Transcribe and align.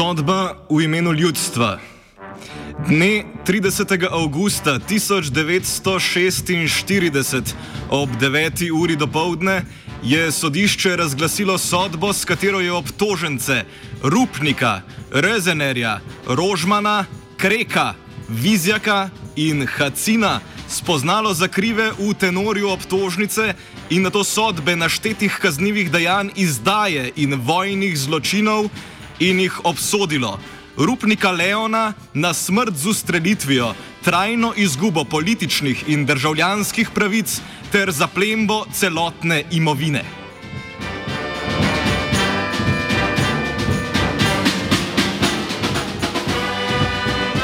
Sodba 0.00 0.56
v 0.70 0.88
imenu 0.88 1.12
ljudstva. 1.12 1.76
Dne 2.88 3.24
30. 3.44 4.08
avgusta 4.08 4.80
1946 4.88 7.52
ob 7.90 8.08
9. 8.20 8.70
uri 8.72 8.96
dopoledne 8.96 9.64
je 10.02 10.32
sodišče 10.32 10.96
razglasilo 10.96 11.58
sodbo, 11.58 12.12
s 12.12 12.24
katero 12.24 12.60
je 12.60 12.72
obtožence 12.72 13.64
Rupnika, 14.02 14.80
Rezenerja, 15.12 16.00
Rožmana, 16.28 17.04
Kreka, 17.36 17.94
Vizjaka 18.28 19.10
in 19.36 19.66
Hacina 19.66 20.40
spoznalo 20.68 21.34
za 21.34 21.48
krive 21.48 21.92
v 21.98 22.14
tenorju 22.14 22.70
obtožnice 22.70 23.54
in 23.90 24.02
na 24.02 24.10
to 24.10 24.24
sodbe 24.24 24.76
naštetih 24.76 25.38
kaznjivih 25.42 25.92
dejanj 25.92 26.28
izdaje 26.36 27.12
in 27.16 27.34
vojnih 27.34 27.98
zločinov 27.98 28.70
in 29.20 29.40
jih 29.40 29.60
obsodilo. 29.64 30.38
Rupnika 30.76 31.30
Leona 31.30 31.92
na 32.14 32.34
smrt 32.34 32.76
z 32.76 32.86
ustrelitvijo, 32.86 33.74
trajno 34.04 34.52
izgubo 34.56 35.04
političnih 35.04 35.84
in 35.88 36.06
državljanskih 36.06 36.90
pravic 36.94 37.40
ter 37.72 37.92
zaplembo 37.92 38.64
celotne 38.72 39.44
imovine. 39.50 40.19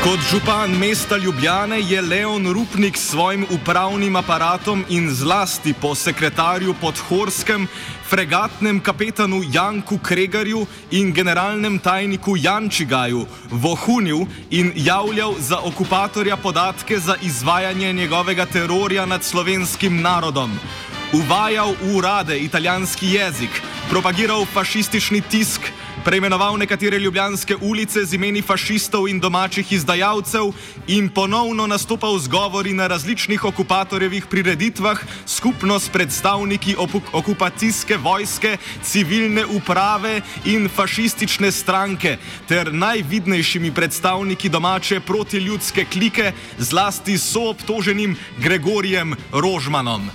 Kot 0.07 0.21
župan 0.31 0.71
mesta 0.71 1.17
Ljubljane 1.17 1.81
je 1.81 2.03
Leon 2.03 2.53
Rupnik 2.53 2.97
s 2.97 3.09
svojim 3.11 3.47
upravnim 3.51 4.17
aparatom 4.17 4.85
in 4.89 5.11
zlasti 5.11 5.75
po 5.81 5.95
sekretarju 5.95 6.75
Podhorskem, 6.81 7.67
fregatnem 8.09 8.81
kapetanu 8.81 9.43
Janku 9.53 9.99
Kregarju 9.99 10.67
in 10.91 11.13
generalnem 11.13 11.79
tajniku 11.79 12.37
Jančigaju 12.37 13.27
vohunil 13.51 14.27
in 14.51 14.73
javljal 14.77 15.35
za 15.39 15.59
okupatorja 15.59 16.37
podatke 16.37 16.99
za 16.99 17.17
izvajanje 17.23 17.93
njegovega 17.93 18.47
terorja 18.47 19.07
nad 19.07 19.25
slovenskim 19.25 20.03
narodom. 20.03 20.59
Uvajal 21.13 21.75
v 21.83 21.97
urade 21.97 22.39
italijanski 22.39 23.07
jezik, 23.07 23.63
propagiral 23.91 24.47
fašistični 24.55 25.21
tisk, 25.21 25.61
preimenoval 26.07 26.55
nekatere 26.59 26.99
ljubljanske 26.99 27.57
ulice 27.61 28.05
z 28.05 28.15
imeni 28.15 28.43
fašistov 28.43 29.09
in 29.11 29.19
domačih 29.21 29.73
izdajalcev 29.73 30.53
in 30.87 31.09
ponovno 31.09 31.67
nastopal 31.67 32.19
z 32.19 32.29
govori 32.29 32.73
na 32.73 32.87
različnih 32.87 33.45
okupatorjevih 33.45 34.27
prireditvah 34.31 35.03
skupno 35.27 35.79
s 35.79 35.89
predstavniki 35.89 36.77
okupacijske 37.13 37.97
vojske, 37.97 38.57
civilne 38.83 39.47
uprave 39.47 40.21
in 40.45 40.69
fašistične 40.69 41.51
stranke 41.53 42.17
ter 42.49 42.71
najvidnejšimi 42.73 43.75
predstavniki 43.75 44.49
domače 44.49 45.01
protiljudske 45.01 45.85
klike, 45.85 46.33
zlasti 46.59 47.19
soobtoženim 47.19 48.17
Gregorijem 48.39 49.17
Rožmanom. 49.33 50.11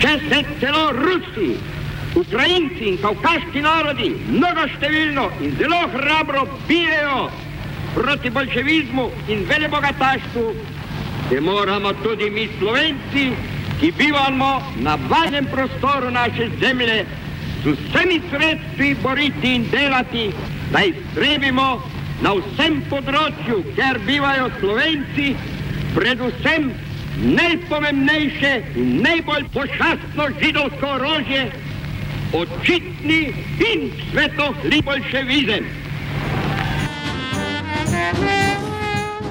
Če 0.00 0.18
se 0.28 0.44
celo 0.60 0.90
Rusi 0.92 1.71
Ukrajinci 2.14 2.84
in 2.88 2.98
kavkaški 3.00 3.60
narodi 3.60 4.10
mnogoštevilno 4.30 5.30
in 5.40 5.54
zelo 5.58 5.80
hrabro 5.94 6.46
bijejo 6.68 7.30
proti 7.94 8.30
bolševizmu 8.30 9.10
in 9.28 9.44
velebogataštvu, 9.48 10.54
se 11.28 11.40
moramo 11.40 11.92
tudi 11.92 12.30
mi 12.30 12.48
Slovenci, 12.58 13.30
ki 13.80 13.92
bivamo 13.98 14.62
na 14.80 14.98
valnem 15.08 15.46
prostoru 15.46 16.10
naše 16.10 16.48
zemlje, 16.60 17.06
z 17.64 17.72
vsemi 17.72 18.20
sredstvi 18.30 18.96
boriti 19.02 19.54
in 19.54 19.66
delati, 19.70 20.30
da 20.72 20.84
iztrebimo 20.84 21.82
na 22.22 22.34
vsem 22.34 22.82
področju, 22.90 23.62
ker 23.76 23.98
bivajo 24.06 24.50
Slovenci, 24.60 25.34
predvsem 25.94 26.72
najpomembnejše 27.22 28.52
in 28.76 29.02
najbolj 29.02 29.44
pošastno 29.54 30.28
židovsko 30.40 30.86
orožje, 30.96 31.50
očitni 32.32 33.34
in 33.72 33.90
svetli 34.10 34.82
bolševizem. 34.82 35.64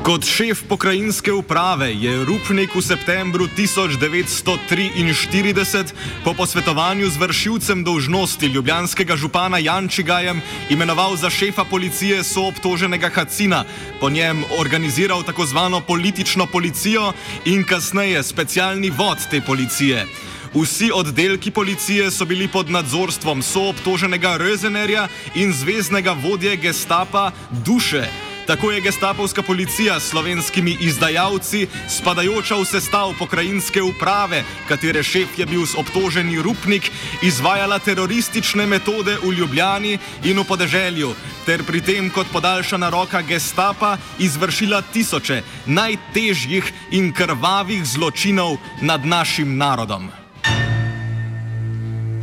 Kot 0.01 0.25
šef 0.25 0.63
pokrajinske 0.65 1.29
uprave 1.33 1.93
je 1.93 2.25
Rupnik 2.25 2.75
v 2.75 2.81
septembru 2.81 3.45
1943 3.57 5.85
po 6.23 6.33
posvetovanju 6.33 7.09
z 7.09 7.17
vršilcem 7.21 7.83
dolžnosti 7.85 8.45
ljubljanskega 8.45 9.15
župana 9.15 9.57
Jančigajem 9.61 10.41
imenoval 10.69 11.15
za 11.15 11.29
šefa 11.29 11.63
policije 11.69 12.23
soobtoženega 12.23 13.09
Hacina, 13.13 13.65
po 13.99 14.09
njem 14.09 14.43
organiziral 14.57 15.23
tako 15.23 15.45
zvano 15.45 15.81
politično 15.81 16.45
policijo 16.45 17.13
in 17.45 17.63
kasneje 17.63 18.23
specialni 18.23 18.89
vod 18.89 19.17
te 19.29 19.41
policije. 19.41 20.05
Vsi 20.53 20.91
oddelki 20.93 21.51
policije 21.51 22.11
so 22.11 22.25
bili 22.25 22.47
pod 22.47 22.69
nadzorstvom 22.69 23.41
soobtoženega 23.41 24.37
Rözenerja 24.37 25.07
in 25.35 25.53
zvezdnega 25.53 26.11
vodje 26.11 26.55
gestapa 26.55 27.31
Duše. 27.65 28.07
Tako 28.47 28.71
je 28.71 28.81
gestapovska 28.81 29.41
policija 29.41 29.99
s 29.99 30.09
slovenskimi 30.09 30.77
izdajalci, 30.81 31.67
spadajoča 31.89 32.55
v 32.55 32.65
sestav 32.65 33.13
pokrajinske 33.19 33.81
uprave, 33.81 34.43
katere 34.67 35.03
šef 35.03 35.39
je 35.39 35.45
bil 35.45 35.63
obtoženi 35.77 36.41
Rupnik, 36.41 36.91
izvajala 37.23 37.79
teroristične 37.79 38.65
metode 38.65 39.17
v 39.23 39.31
Ljubljani 39.31 39.97
in 40.23 40.39
v 40.39 40.43
podeželju, 40.43 41.13
ter 41.45 41.63
pri 41.63 41.81
tem 41.81 42.09
kot 42.09 42.27
podaljšana 42.33 42.89
roka 42.89 43.21
gestapa 43.21 43.97
izvršila 44.19 44.81
tisoče 44.81 45.43
najtežjih 45.65 46.73
in 46.91 47.13
krvavih 47.13 47.85
zločinov 47.85 48.57
nad 48.81 49.05
našim 49.05 49.57
narodom. 49.57 50.20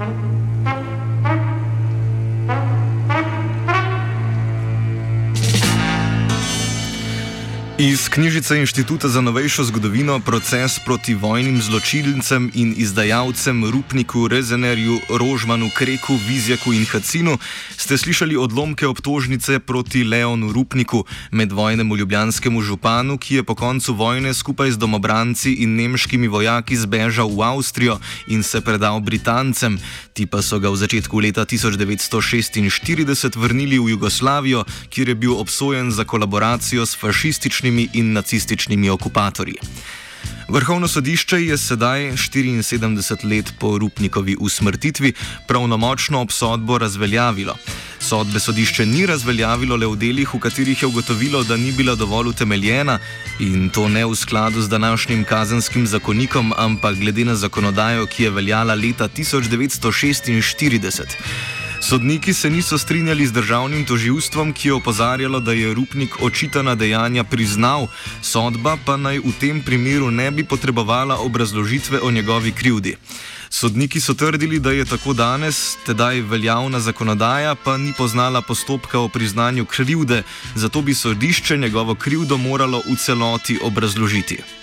Mm-hmm. 0.01 0.28
Iz 7.79 8.09
knjižice 8.09 8.59
Inštituta 8.59 9.09
za 9.09 9.21
novejšo 9.21 9.65
zgodovino 9.65 10.19
Proces 10.21 10.79
proti 10.83 11.15
vojnim 11.15 11.63
zločincem 11.63 12.51
in 12.55 12.75
izdajalcem 12.77 13.71
Rupniku, 13.71 14.29
Rezenerju, 14.29 14.99
Rožmanu, 15.15 15.71
Kreku, 15.71 16.19
Vizjaku 16.29 16.73
in 16.75 16.83
Hacinu 16.87 17.39
ste 17.77 17.99
slišali 17.99 18.37
odlomke 18.37 18.87
obtožnice 18.87 19.59
proti 19.59 20.05
Leonu 20.05 20.53
Rupniku, 20.53 21.05
medvojnemu 21.31 21.97
ljubljanskemu 21.97 22.63
županu, 22.63 23.19
ki 23.19 23.35
je 23.35 23.43
po 23.43 23.55
koncu 23.55 23.95
vojne 23.95 24.35
skupaj 24.35 24.71
z 24.71 24.77
domobranci 24.77 25.53
in 25.63 25.77
nemškimi 25.79 26.29
vojaki 26.29 26.77
zbežal 26.77 27.31
v 27.31 27.43
Avstrijo 27.43 28.01
in 28.27 28.43
se 28.43 28.61
predal 28.61 29.01
Britancem. 29.01 29.79
Ti 30.13 30.27
pa 30.27 30.43
so 30.43 30.59
ga 30.59 30.67
v 30.67 30.77
začetku 30.77 31.15
leta 31.21 31.47
1946 31.47 33.39
vrnili 33.39 33.79
v 33.79 33.95
Jugoslavijo, 33.95 34.67
kjer 34.91 35.09
je 35.09 35.15
bil 35.15 35.39
obsojen 35.39 35.95
za 35.95 36.03
kolaboracijo 36.05 36.83
s 36.83 36.99
fašističnimi 37.69 37.89
in 37.93 38.13
nacističnimi 38.13 38.91
okupatorji. 38.91 39.55
Vrhovno 40.49 40.89
sodišče 40.89 41.45
je 41.45 41.59
sedaj 41.59 42.01
74 42.01 43.25
let 43.25 43.53
po 43.59 43.79
Rupnikovi 43.79 44.37
usmrtitvi 44.41 45.13
pravnomočno 45.47 46.21
obsodbo 46.21 46.79
razveljavilo. 46.79 47.57
Sodbe 48.01 48.41
sodišče 48.41 48.87
ni 48.87 49.07
razveljavilo 49.07 49.77
le 49.77 49.87
v 49.87 49.97
delih, 49.97 50.35
v 50.35 50.39
katerih 50.39 50.83
je 50.83 50.89
ugotovilo, 50.89 51.45
da 51.45 51.57
ni 51.57 51.73
bila 51.73 51.95
dovolj 51.95 52.29
utemeljena 52.29 52.99
in 53.41 53.71
to 53.71 53.89
ne 53.89 54.07
v 54.07 54.15
skladu 54.15 54.63
z 54.63 54.69
današnjim 54.69 55.25
kazenskim 55.25 55.87
zakonikom, 55.87 56.55
ampak 56.57 56.97
glede 56.97 57.25
na 57.25 57.35
zakonodajo, 57.35 58.07
ki 58.07 58.23
je 58.23 58.31
veljala 58.31 58.75
leta 58.75 59.09
1946. 59.09 61.58
Sodniki 61.81 62.35
se 62.35 62.51
niso 62.51 62.79
strinjali 62.79 63.27
z 63.27 63.33
državnim 63.33 63.85
toživstvom, 63.85 64.53
ki 64.53 64.69
je 64.69 64.75
opozarjalo, 64.75 65.41
da 65.41 65.53
je 65.53 65.75
Rupnik 65.75 66.23
očitana 66.23 66.75
dejanja 66.75 67.25
priznal, 67.25 67.87
sodba 68.23 68.77
pa 68.85 68.97
naj 68.97 69.19
v 69.19 69.33
tem 69.41 69.63
primeru 69.63 70.11
ne 70.11 70.31
bi 70.31 70.45
potrebovala 70.45 71.19
obrazložitve 71.19 72.01
o 72.01 72.11
njegovi 72.11 72.53
krivdi. 72.53 72.97
Sodniki 73.51 74.01
so 74.01 74.15
trdili, 74.15 74.59
da 74.59 74.73
je 74.73 74.85
tako 74.85 75.13
danes, 75.13 75.77
tedaj 75.87 76.21
veljavna 76.21 76.81
zakonodaja, 76.81 77.55
pa 77.55 77.77
ni 77.77 77.93
poznala 77.93 78.43
postopka 78.43 78.99
o 78.99 79.09
priznanju 79.09 79.65
krivde, 79.65 80.23
zato 80.55 80.83
bi 80.83 80.95
sodišče 80.95 81.57
njegovo 81.57 81.95
krivdo 81.95 82.37
moralo 82.37 82.83
v 82.87 82.97
celoti 82.97 83.59
obrazložiti. 83.63 84.58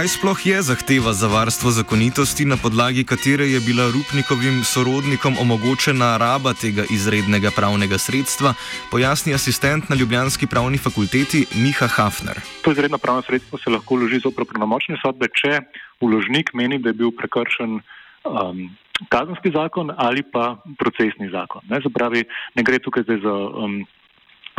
Kaj 0.00 0.16
sploh 0.16 0.40
je 0.46 0.62
zahteva 0.64 1.12
za 1.12 1.28
varstvo 1.28 1.68
zakonitosti, 1.76 2.48
na 2.48 2.56
podlagi 2.56 3.04
katere 3.04 3.44
je 3.52 3.60
bila 3.60 3.84
Rupnikovim 3.92 4.64
sorodnikom 4.64 5.36
omogočena 5.36 6.16
raba 6.16 6.54
tega 6.56 6.88
izrednega 6.88 7.52
pravnega 7.52 7.98
sredstva, 8.00 8.54
pojasni 8.90 9.34
asistent 9.36 9.92
na 9.92 9.96
Ljubljanski 10.00 10.46
pravni 10.46 10.78
fakulteti 10.80 11.44
Miha 11.52 11.86
Hafner. 11.86 12.40
To 12.64 12.72
izredno 12.72 12.98
pravno 12.98 13.22
sredstvo 13.28 13.58
se 13.58 13.70
lahko 13.70 14.00
vloži 14.00 14.24
zopr 14.24 14.48
pravnomočne 14.48 14.96
sodbe, 15.04 15.28
če 15.36 15.60
vložnik 16.00 16.54
meni, 16.56 16.80
da 16.80 16.88
je 16.88 16.96
bil 16.96 17.12
prekršen 17.12 17.76
um, 17.76 18.64
kazenski 19.12 19.52
zakon 19.52 19.92
ali 19.96 20.24
pa 20.24 20.56
procesni 20.80 21.28
zakon. 21.28 21.60
Ne, 21.68 21.84
zapravi, 21.84 22.24
ne 22.56 22.62
gre 22.64 22.80
tukaj 22.80 23.04
za. 23.04 23.36
Um, 23.52 23.82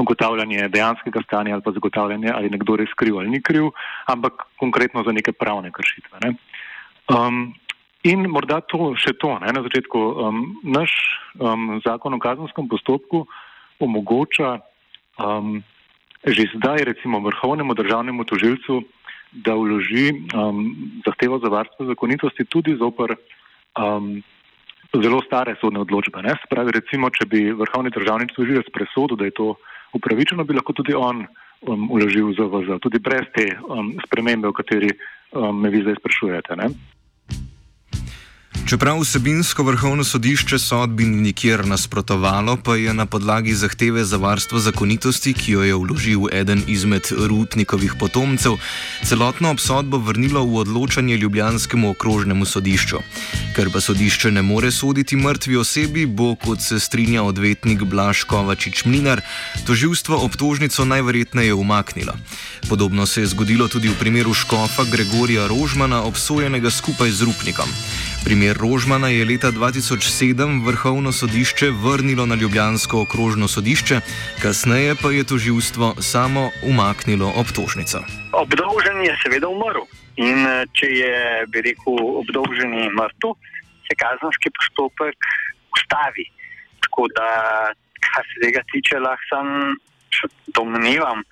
ugotavljanje 0.01 0.69
dejanskega 0.69 1.21
stanja 1.25 1.55
ali 1.55 1.65
pa 1.65 1.71
zagotavljanje, 1.71 2.31
ali 2.33 2.49
nekdo 2.49 2.75
res 2.81 2.93
kriv 2.97 3.19
ali 3.19 3.29
ni 3.29 3.41
kriv, 3.41 3.71
ampak 4.05 4.45
konkretno 4.59 5.03
za 5.03 5.11
neke 5.11 5.31
pravne 5.31 5.71
kršitve. 5.71 6.19
Ne. 6.23 6.33
Um, 7.11 7.53
in 8.03 8.25
morda 8.29 8.61
to 8.61 8.93
še 8.97 9.13
to, 9.21 9.37
ne, 9.43 9.53
na 9.53 9.63
začetku, 9.65 9.99
um, 9.99 10.43
naš 10.63 10.93
um, 11.37 11.81
zakon 11.85 12.17
o 12.17 12.21
kazenskem 12.21 12.69
postopku 12.71 13.25
omogoča 13.79 14.59
um, 15.21 15.61
že 16.21 16.53
zdaj 16.53 16.85
recimo 16.85 17.19
vrhovnemu 17.19 17.73
državnemu 17.73 18.23
tožilcu, 18.29 18.83
da 19.31 19.55
vloži 19.55 20.11
um, 20.13 20.75
zahtevo 21.05 21.39
za 21.39 21.49
varstvo 21.49 21.85
zakonitosti 21.85 22.45
tudi 22.45 22.75
zoper 22.77 23.15
um, 23.79 24.21
zelo 24.93 25.21
stare 25.25 25.55
sodne 25.61 25.79
odločbe. 25.81 26.21
Ne. 26.21 26.35
Spravi 26.45 26.75
recimo, 26.75 27.09
če 27.09 27.25
bi 27.25 27.49
vrhovni 27.55 27.89
državni 27.89 28.27
tožilec 28.35 28.67
presodil, 28.75 29.17
da 29.17 29.25
je 29.25 29.37
to 29.39 29.47
upravičeno, 29.93 30.43
bi 30.43 30.57
lahko 30.57 30.73
tudi 30.73 30.95
on 30.97 31.25
um, 31.67 31.89
uložil 31.91 32.33
ZVZ, 32.37 32.79
tudi 32.81 32.99
brez 32.99 33.27
te 33.35 33.47
um, 33.67 33.93
spremembe, 34.05 34.47
o 34.47 34.55
kateri 34.55 34.91
um, 35.31 35.61
me 35.61 35.69
vi 35.69 35.83
zdaj 35.85 35.99
sprašujete. 35.99 36.55
Ne? 36.55 36.71
Čeprav 38.71 39.01
vsebinsko 39.01 39.63
vrhovno 39.67 40.03
sodišče 40.03 40.59
sodbi 40.59 41.03
ni 41.05 41.21
nikjer 41.21 41.65
nasprotovalo, 41.67 42.55
pa 42.63 42.75
je 42.75 42.93
na 42.93 43.05
podlagi 43.05 43.53
zahteve 43.53 44.05
za 44.05 44.17
varstvo 44.17 44.59
zakonitosti, 44.59 45.33
ki 45.33 45.51
jo 45.51 45.63
je 45.63 45.75
vložil 45.75 46.29
eden 46.31 46.63
izmed 46.67 47.09
Rupnikovih 47.11 47.97
potomcev, 47.99 48.55
celotno 49.03 49.51
obsodbo 49.51 49.97
vrnilo 49.97 50.45
v 50.45 50.55
odločanje 50.63 51.17
Ljubljanskemu 51.17 51.89
okrožnemu 51.89 52.45
sodišču. 52.45 53.01
Ker 53.55 53.67
pa 53.73 53.81
sodišče 53.83 54.31
ne 54.31 54.41
more 54.41 54.71
soditi 54.71 55.19
mrtvi 55.19 55.57
osebi, 55.57 56.05
bo, 56.05 56.35
kot 56.35 56.63
se 56.63 56.79
strinja 56.79 57.23
odvetnik 57.27 57.83
Blaž 57.83 58.23
Kovačič 58.23 58.85
Mlinar, 58.85 59.21
toživstvo 59.67 60.15
obtožnico 60.15 60.85
najverjetneje 60.85 61.53
umaknilo. 61.53 62.15
Podobno 62.69 63.05
se 63.05 63.21
je 63.21 63.27
zgodilo 63.35 63.67
tudi 63.67 63.91
v 63.91 63.99
primeru 63.99 64.33
škofa 64.33 64.87
Gregorija 64.87 65.47
Rožmana, 65.47 66.03
obsojenega 66.07 66.71
skupaj 66.71 67.11
z 67.11 67.27
Rupnikom. 67.27 67.67
Primer 68.25 68.57
Rožmana 68.57 69.07
je 69.09 69.25
leta 69.25 69.49
2007 69.51 70.65
vrhovno 70.65 71.11
sodišče 71.11 71.67
vrnilo 71.83 72.25
na 72.25 72.35
Ljubljansko 72.35 73.01
okrožno 73.01 73.47
sodišče, 73.47 73.97
kasneje 74.41 74.95
pa 75.01 75.09
je 75.11 75.23
toživstvo 75.23 75.95
samo 75.99 76.49
umaknilo 76.63 77.27
obtožnico. 77.41 77.99
Obdolžen 78.33 79.01
je 79.01 79.13
seveda 79.23 79.47
umrl 79.49 79.83
in 80.15 80.37
eh, 80.47 80.65
če 80.77 80.87
je, 81.01 81.15
bi 81.51 81.61
rekel, 81.65 81.97
obdolženi 82.21 82.89
mrtev, 82.93 83.33
se 83.89 83.97
kazenski 84.03 84.53
postopek 84.57 85.17
ustavi. 85.77 86.25
Tako 86.85 87.07
da, 87.17 87.29
kar 88.05 88.23
se 88.29 88.43
tega 88.45 88.61
tiče, 88.71 88.99
lahko 89.01 89.25
sem 89.31 89.47
domnevam, 90.53 91.25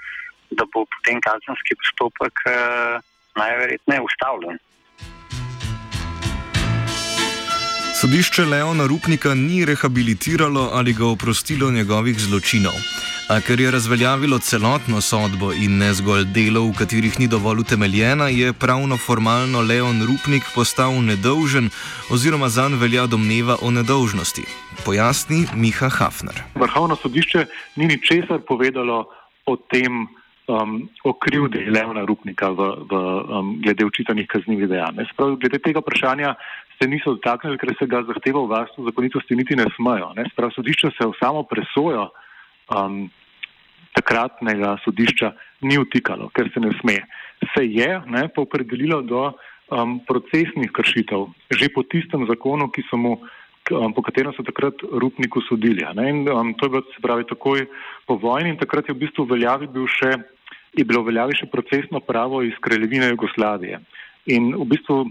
da 0.50 0.66
bo 0.74 0.88
potem 0.90 1.22
kazenski 1.22 1.78
postopek 1.84 2.36
eh, 2.50 2.98
najverjetneje 3.38 4.02
ustavljen. 4.10 4.58
Sodišče 8.00 8.46
Leona 8.46 8.86
Rupnika 8.88 9.34
ni 9.36 9.66
rehabilitiralo 9.66 10.70
ali 10.74 10.94
ga 10.94 11.06
oprostilo 11.06 11.72
njegovih 11.72 12.20
zločinov. 12.20 12.78
A 13.30 13.42
ker 13.42 13.60
je 13.60 13.72
razveljavilo 13.72 14.40
celotno 14.40 15.02
sodbo 15.02 15.52
in 15.54 15.78
ne 15.78 15.90
zgolj 15.94 16.24
delo, 16.36 16.62
v 16.70 16.78
katerih 16.80 17.20
ni 17.20 17.28
dovolj 17.28 17.60
utemeljena, 17.60 18.28
je 18.28 18.54
pravno 18.54 18.98
formalno 18.98 19.62
Leon 19.62 20.00
Rupnik 20.08 20.48
postal 20.56 20.96
nedolžen 21.04 21.68
oziroma 22.12 22.48
zanj 22.50 22.80
velja 22.80 23.04
domneva 23.08 23.58
o 23.62 23.72
nedolžnosti. 23.72 24.46
Pojasni 24.86 25.44
Miha 25.56 25.90
Hafner. 25.90 26.40
Vrhovno 26.56 26.96
sodišče 26.96 27.46
ni 27.76 27.92
ničesar 27.92 28.40
povedalo 28.48 29.10
o 29.46 29.56
tem, 29.56 30.08
um, 30.48 30.88
o 31.04 31.14
krivdi 31.14 31.68
Leona 31.68 32.08
Rupnika 32.08 32.50
v, 32.50 32.72
v, 32.88 32.96
um, 32.96 33.54
glede 33.60 33.86
učitanih 33.86 34.28
kaznjivih 34.28 34.72
dejanj. 34.72 35.04
Sprav, 35.12 35.36
glede 35.36 35.60
tega 35.60 35.84
vprašanja 35.84 36.36
se 36.80 36.88
niso 36.88 37.14
dotaknili, 37.18 37.60
ker 37.60 37.76
se 37.76 37.88
ga 37.88 38.02
zahteva 38.08 38.42
v 38.44 38.52
varstvu 38.54 38.88
zakonitosti 38.88 39.36
niti 39.36 39.56
ne 39.60 39.68
smejo. 39.76 40.14
Ne? 40.16 40.26
Sprav 40.32 40.54
sodišče 40.56 40.94
se 40.96 41.08
v 41.08 41.18
samo 41.20 41.44
presojo 41.44 42.08
um, 42.72 43.10
takratnega 43.98 44.78
sodišča 44.86 45.34
ni 45.68 45.80
vtikalo, 45.82 46.30
ker 46.32 46.48
se 46.54 46.64
ne 46.64 46.72
sme. 46.80 47.02
Se 47.52 47.66
je 47.66 47.90
ne, 48.08 48.28
pa 48.32 48.46
opredelilo 48.46 49.02
do 49.04 49.28
um, 49.28 50.00
procesnih 50.08 50.72
kršitev, 50.72 51.28
že 51.52 51.72
po 51.76 51.84
tistem 51.84 52.24
zakonu, 52.30 52.70
ki 52.72 52.86
so 52.88 52.96
mu, 52.96 53.18
um, 53.76 53.92
po 53.92 54.02
katerem 54.06 54.32
so 54.38 54.46
takrat 54.48 54.80
Rupniku 54.80 55.44
sodili. 55.52 55.84
In, 55.84 56.24
um, 56.32 56.56
to 56.56 56.70
je 56.70 56.74
bilo 56.78 56.84
se 56.96 57.04
pravi 57.04 57.28
takoj 57.28 57.68
po 58.08 58.16
vojni 58.16 58.56
in 58.56 58.60
takrat 58.62 58.88
je 58.88 58.96
v 58.96 59.04
bistvu 59.04 59.28
veljavi 59.28 59.68
bil 59.68 59.88
še, 59.88 60.16
je 60.80 60.86
bilo 60.86 61.04
veljavi 61.04 61.36
še 61.36 61.52
procesno 61.52 62.00
pravo 62.00 62.40
iz 62.46 62.56
kraljevine 62.64 63.12
Jugoslavije. 63.12 63.84
In 64.26 64.52
v 64.56 64.66
bistvu 64.66 65.06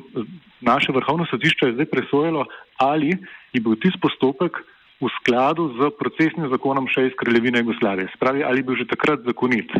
naše 0.60 0.92
vrhovno 0.92 1.26
sodišče 1.30 1.66
je 1.66 1.76
zdaj 1.78 1.88
presojalo, 1.90 2.46
ali 2.76 3.14
je 3.52 3.60
bil 3.60 3.78
tisti 3.80 4.00
postopek 4.00 4.60
v 4.98 5.06
skladu 5.22 5.78
z 5.78 5.94
procesnim 5.94 6.50
zakonom 6.50 6.90
še 6.90 7.06
iz 7.06 7.14
Kraljevine 7.14 7.62
Jugoslavije. 7.62 8.10
Spravi, 8.18 8.42
ali 8.42 8.60
je 8.60 8.66
bil 8.66 8.76
že 8.82 8.90
takrat 8.90 9.22
zakonit, 9.22 9.70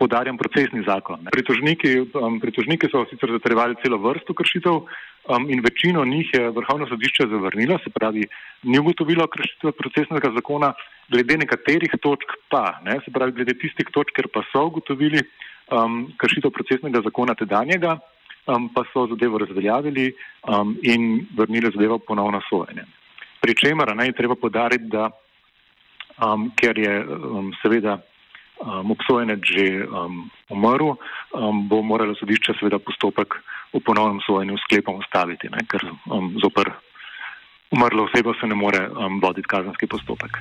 podarjam 0.00 0.40
procesni 0.40 0.80
zakon. 0.88 1.28
Pritožniki, 1.28 2.08
um, 2.16 2.40
pritožniki 2.40 2.88
so 2.88 3.04
sicer 3.12 3.36
zatrjevali 3.36 3.76
celo 3.84 4.00
vrsto 4.00 4.32
kršitev 4.32 4.80
um, 4.80 5.44
in 5.52 5.60
večino 5.60 6.06
njih 6.08 6.32
je 6.32 6.48
vrhovno 6.56 6.88
sodišče 6.88 7.28
zavrnilo, 7.28 7.76
se 7.84 7.92
pravi, 7.92 8.24
ni 8.64 8.80
ugotovilo 8.80 9.28
kršitve 9.28 9.76
procesnega 9.76 10.32
zakona, 10.32 10.72
glede 11.12 11.36
nekaterih 11.44 11.92
točk 12.00 12.32
pa, 12.48 12.80
ne, 12.80 12.96
se 13.04 13.12
pravi, 13.12 13.36
glede 13.36 13.58
tistih 13.60 13.92
točk, 13.92 14.16
ker 14.16 14.32
pa 14.32 14.40
so 14.48 14.64
ugotovili 14.72 15.20
um, 15.68 16.08
kršitev 16.16 16.48
procesnega 16.48 17.04
zakona 17.04 17.36
tedanjega 17.36 18.00
um, 18.46 18.68
pa 18.74 18.84
so 18.92 19.06
zadevo 19.06 19.38
razveljavili 19.38 20.12
um, 20.48 20.76
in 20.82 21.26
vrnili 21.36 21.70
zadevo 21.74 21.98
ponovno 21.98 22.40
sojenje. 22.48 22.84
Pričemer 23.40 23.96
naj 23.96 24.12
treba 24.12 24.34
podariti, 24.34 24.84
da 24.84 25.10
um, 26.22 26.50
ker 26.56 26.78
je 26.78 27.04
um, 27.04 27.52
seveda 27.62 27.98
um, 27.98 28.90
obsojenec 28.90 29.40
že 29.44 29.86
um, 29.86 30.30
umrl, 30.50 30.94
um, 31.34 31.68
bo 31.68 31.82
moralo 31.82 32.14
sodišče 32.14 32.58
seveda 32.60 32.78
postopek 32.78 33.34
v 33.72 33.80
ponovnem 33.80 34.20
sojenju 34.26 34.58
sklepom 34.66 35.00
ustaviti, 35.00 35.48
ne, 35.50 35.64
ker 35.68 35.86
um, 36.10 36.34
zoper 36.42 36.70
umrlo 37.72 38.04
osebo 38.04 38.34
se 38.34 38.46
ne 38.46 38.54
more 38.54 38.88
um, 38.88 39.20
voditi 39.20 39.48
kazenski 39.48 39.86
postopek. 39.86 40.38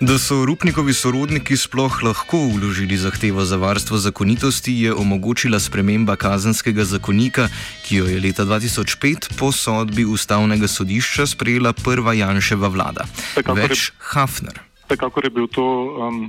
Da 0.00 0.18
so 0.18 0.42
Rupnikovi 0.44 0.92
sorodniki 0.92 1.56
sploh 1.56 2.02
lahko 2.02 2.38
vložili 2.50 2.96
zahtevo 2.98 3.44
za 3.46 3.56
varstvo 3.56 3.96
zakonitosti, 3.96 4.72
je 4.82 4.94
omogočila 4.94 5.58
sprememba 5.58 6.16
kazenskega 6.16 6.84
zakonika, 6.84 7.46
ki 7.86 7.96
jo 7.96 8.06
je 8.10 8.18
leta 8.20 8.42
2005 8.42 9.38
po 9.38 9.52
sodbi 9.52 10.04
ustavnega 10.04 10.66
sodišča 10.66 11.26
sprejela 11.26 11.72
prva 11.72 12.12
Janševa 12.12 12.68
vlada. 12.74 13.06
Več 13.54 13.92
Hafner. 14.10 14.58
Tako 14.90 15.22
je 15.22 15.30
bil 15.30 15.46
to 15.46 15.62
um, 15.62 16.26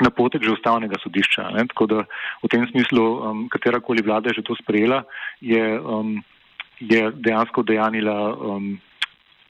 napotek 0.00 0.42
že 0.42 0.56
ustavnega 0.56 0.96
sodišča. 1.04 1.50
Ne? 1.52 1.68
Tako 1.68 1.86
da 1.92 2.08
v 2.42 2.48
tem 2.48 2.64
smislu, 2.72 3.04
um, 3.04 3.44
katerakoli 3.52 4.00
vlada 4.00 4.32
je 4.32 4.40
že 4.40 4.48
to 4.48 4.56
sprejela, 4.56 5.04
je, 5.44 5.76
um, 5.80 6.16
je 6.80 7.12
dejansko 7.12 7.62
dejanila. 7.62 8.32
Um, 8.32 8.80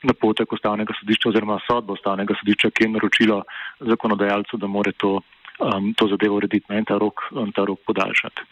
napotek 0.02 0.52
ustavnega 0.52 0.94
sodišča 1.00 1.28
oziroma 1.28 1.58
sodbo 1.66 1.96
ustavnega 1.96 2.34
sodišča, 2.40 2.70
ki 2.70 2.84
je 2.84 2.92
naročilo 2.92 3.42
zakonodajalcu, 3.80 4.56
da 4.60 4.66
more 4.66 4.92
to, 4.92 5.20
um, 5.60 5.92
to 5.96 6.08
zadevo 6.12 6.36
urediti 6.36 6.74
in 6.74 6.84
ta 6.84 6.98
rok, 6.98 7.28
um, 7.32 7.52
ta 7.52 7.64
rok 7.64 7.80
podaljšati. 7.86 8.42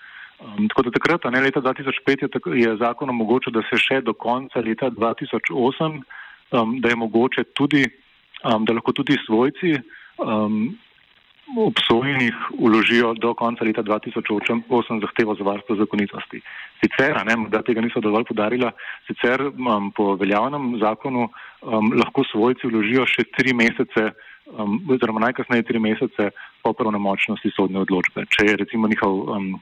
Um, 0.40 0.68
tako 0.68 0.82
da 0.82 0.90
takrat, 0.90 1.24
ne 1.30 1.40
leta 1.40 1.60
2005, 1.60 2.22
je, 2.22 2.28
tako, 2.28 2.54
je 2.58 2.76
zakon 2.76 3.10
omogočil, 3.10 3.52
da 3.52 3.62
se 3.68 3.78
še 3.78 4.00
do 4.02 4.12
konca 4.12 4.60
leta 4.60 4.90
2008, 4.90 6.00
um, 6.52 6.80
da 6.80 6.88
je 6.88 6.96
mogoče 6.96 7.44
tudi, 7.54 7.84
um, 8.44 8.64
da 8.64 8.74
lahko 8.74 8.92
tudi 8.92 9.18
svojci 9.26 9.76
um, 10.18 10.74
obsojenih 11.66 12.34
uložijo 12.58 13.14
do 13.14 13.34
konca 13.34 13.64
leta 13.64 13.82
2008 13.82 15.00
zahtevo 15.00 15.34
za 15.34 15.44
varstvo 15.44 15.76
zakonitosti. 15.76 16.40
Sicer, 16.80 17.16
ne, 17.26 17.36
da 17.48 17.62
tega 17.62 17.80
niso 17.80 18.00
dovolj 18.00 18.24
podarila, 18.24 18.72
sicer 19.06 19.42
um, 19.52 19.90
po 19.92 20.14
veljavnem 20.16 20.78
zakonu 20.80 21.28
um, 21.28 21.92
lahko 21.92 22.24
svojci 22.32 22.66
uložijo 22.66 23.06
še 23.06 23.26
tri 23.36 23.54
mesece, 23.54 24.10
um, 24.46 24.80
oziroma 24.90 25.20
najkasneje 25.28 25.68
tri 25.68 25.78
mesece 25.78 26.30
po 26.62 26.72
pravnomočnosti 26.72 27.52
sodne 27.56 27.84
odločbe. 27.84 28.26
Če 28.32 28.50
je 28.50 28.58
recimo 28.64 28.88
njihov, 28.88 29.22
um, 29.36 29.54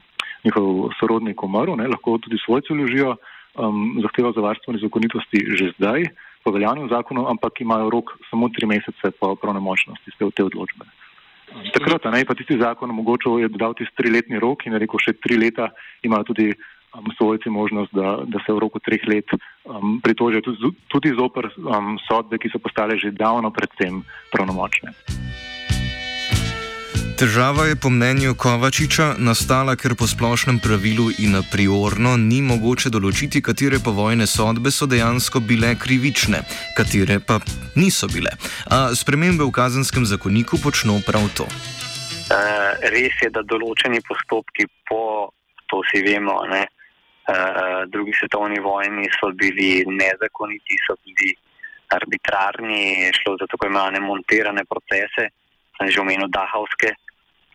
njihov 0.47 0.91
sorodnik 0.99 1.43
umrl, 1.43 1.75
ne, 1.79 1.87
lahko 1.91 2.17
tudi 2.17 2.39
svojci 2.45 2.73
uložijo 2.73 3.15
um, 3.15 3.99
zahtevo 4.01 4.31
za 4.31 4.41
varstvo 4.41 4.79
zakonitosti 4.81 5.45
že 5.59 5.73
zdaj 5.77 6.07
po 6.43 6.51
veljavnem 6.51 6.89
zakonu, 6.89 7.27
ampak 7.31 7.61
imajo 7.61 7.89
rok 7.89 8.17
samo 8.29 8.49
tri 8.49 8.67
mesece 8.67 9.11
po 9.19 9.35
pravnomočnosti 9.35 10.11
te 10.11 10.43
odločbe. 10.43 10.85
Takrat 11.73 12.05
je 12.05 12.25
pa 12.25 12.35
tisti 12.35 12.57
zakon 12.57 12.89
omogočil, 12.89 13.39
je 13.39 13.49
dal 13.53 13.73
tisti 13.73 13.95
triletni 13.95 14.39
rok 14.39 14.65
in 14.65 14.73
je 14.73 14.83
rekel, 14.83 14.99
še 14.99 15.13
tri 15.21 15.37
leta 15.37 15.69
imajo 16.03 16.31
tudi 16.33 16.49
um, 16.53 17.11
svojci 17.17 17.49
možnost, 17.49 17.93
da, 17.93 18.23
da 18.25 18.39
se 18.45 18.53
v 18.53 18.61
roku 18.63 18.79
treh 18.79 19.01
let 19.07 19.29
um, 19.33 19.99
pritožijo 20.03 20.41
tudi, 20.41 20.73
tudi 20.87 21.13
zoper 21.17 21.51
um, 21.57 21.97
sodbe, 22.07 22.39
ki 22.39 22.49
so 22.49 22.61
postale 22.63 22.97
že 22.97 23.13
davno 23.13 23.51
predtem 23.51 24.01
pravnomočne. 24.31 24.95
Težava 27.23 27.71
je 27.71 27.79
po 27.79 27.87
mnenju 27.87 28.35
Kovačiča 28.35 29.05
nastala, 29.15 29.77
ker 29.79 29.95
po 29.95 30.03
splošnem 30.03 30.57
pravilu 30.59 31.07
in 31.23 31.37
a 31.39 31.41
priorno 31.51 32.17
ni 32.19 32.41
mogoče 32.43 32.89
določiti, 32.91 33.39
katere 33.39 33.77
povojne 33.79 34.25
sodbe 34.27 34.67
so 34.75 34.83
dejansko 34.91 35.39
bile 35.39 35.69
krivične, 35.79 36.41
katere 36.75 37.21
pa 37.23 37.37
niso 37.79 38.09
bile. 38.11 38.33
A 38.67 38.91
spremembe 38.91 39.47
v 39.47 39.55
kazenskem 39.55 40.03
zakoniku 40.03 40.59
počno 40.59 40.97
prav 41.07 41.29
to. 41.37 41.47
Uh, 41.47 42.75
res 42.91 43.15
je, 43.23 43.31
da 43.31 43.39
določeni 43.47 44.03
postopki 44.03 44.67
po, 44.91 45.31
to 45.71 45.79
vsi 45.79 46.03
vemo, 46.03 46.35
ne, 46.51 46.65
uh, 47.31 47.87
drugi 47.87 48.17
svetovni 48.19 48.59
vojni 48.59 49.07
so 49.15 49.31
bili 49.31 49.87
nezakoniti, 49.87 50.81
so 50.83 50.99
bili 51.07 51.31
arbitrarni, 51.87 53.15
šlo 53.15 53.37
za 53.39 53.47
tako 53.47 53.71
imenovane 53.71 54.03
montirane 54.03 54.67
procese, 54.67 55.29
sem 55.79 55.87
že 55.87 56.03
omenil 56.03 56.27
Dahovske. 56.27 56.91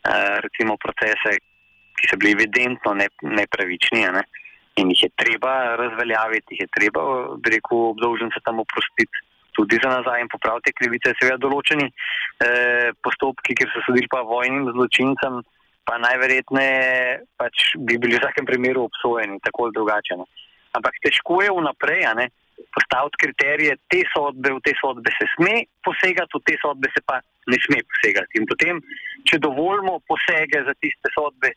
Eh, 0.09 0.41
recimo 0.41 0.77
procese, 0.81 1.37
ki 1.99 2.09
so 2.09 2.17
bili 2.17 2.33
evidentno 2.33 2.95
ne, 2.95 3.09
nepravični 3.21 4.07
ne? 4.09 4.23
in 4.81 4.93
jih 4.95 5.03
je 5.03 5.11
treba 5.19 5.75
razveljaviti, 5.77 6.55
jih 6.55 6.61
je 6.62 6.69
treba, 6.77 7.03
bi 7.43 7.50
rekel, 7.57 7.81
obdolžen 7.91 8.31
se 8.31 8.41
tam 8.47 8.61
oprostiti 8.62 9.25
tudi 9.59 9.81
za 9.83 9.91
nazaj 9.91 10.23
in 10.23 10.31
popraviti 10.31 10.73
krivice, 10.79 11.17
seveda 11.19 11.41
določeni 11.43 11.88
eh, 11.91 12.95
postopki, 13.03 13.57
kjer 13.59 13.73
so 13.73 13.83
sodili 13.88 14.07
pa 14.12 14.23
vojnim 14.23 14.71
zločincem, 14.71 15.41
pa 15.88 15.99
najverjetneje 16.05 16.85
pač 17.41 17.73
bi 17.77 17.99
bili 17.99 18.17
v 18.17 18.23
vsakem 18.23 18.47
primeru 18.47 18.87
obsojeni, 18.87 19.41
tako 19.43 19.67
ali 19.67 19.77
drugače. 19.81 20.21
Ne? 20.23 20.47
Ampak 20.79 21.03
težko 21.03 21.43
je 21.43 21.50
vnaprej, 21.59 22.07
ne? 22.23 22.29
Postaviti 22.75 23.21
kriterije, 23.23 23.77
te 23.88 24.03
sodbe, 24.15 24.53
v 24.57 24.61
te 24.65 24.75
sodbe 24.81 25.11
se 25.17 25.27
sme 25.37 25.65
posegati, 25.85 26.35
v 26.35 26.43
te 26.47 26.57
sodbe 26.62 26.91
se 26.95 27.03
pa 27.07 27.21
ne 27.21 27.59
sme 27.65 27.81
posegati. 27.87 28.38
In 28.41 28.47
potem, 28.50 28.81
če 29.29 29.41
dovolimo 29.43 29.99
posege 30.09 30.65
za 30.67 30.75
tiste 30.83 31.12
sodbe, 31.15 31.55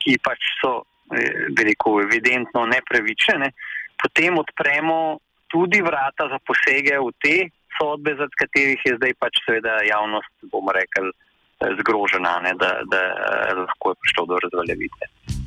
ki 0.00 0.18
pač 0.24 0.40
so, 0.60 0.84
eh, 1.14 1.48
bi 1.54 1.70
rekel, 1.70 2.04
evidentno 2.06 2.66
nepravične, 2.66 3.38
ne, 3.44 3.50
potem 4.00 4.38
odpremo 4.38 5.20
tudi 5.50 5.82
vrata 5.82 6.28
za 6.30 6.38
posege 6.46 6.96
v 6.98 7.10
te 7.20 7.36
sodbe, 7.78 8.14
za 8.16 8.28
katerih 8.38 8.80
je 8.84 8.96
zdaj 8.96 9.14
pač 9.18 9.42
seveda 9.44 9.80
javnost, 9.88 10.32
bomo 10.52 10.72
rekli, 10.72 11.10
eh, 11.10 11.74
zgrožena, 11.82 12.38
ne, 12.46 12.54
da, 12.54 12.80
da 12.86 13.02
eh, 13.10 13.54
lahko 13.64 13.94
je 13.94 14.00
prišlo 14.04 14.26
do 14.26 14.42
razveljavitve. 14.46 15.39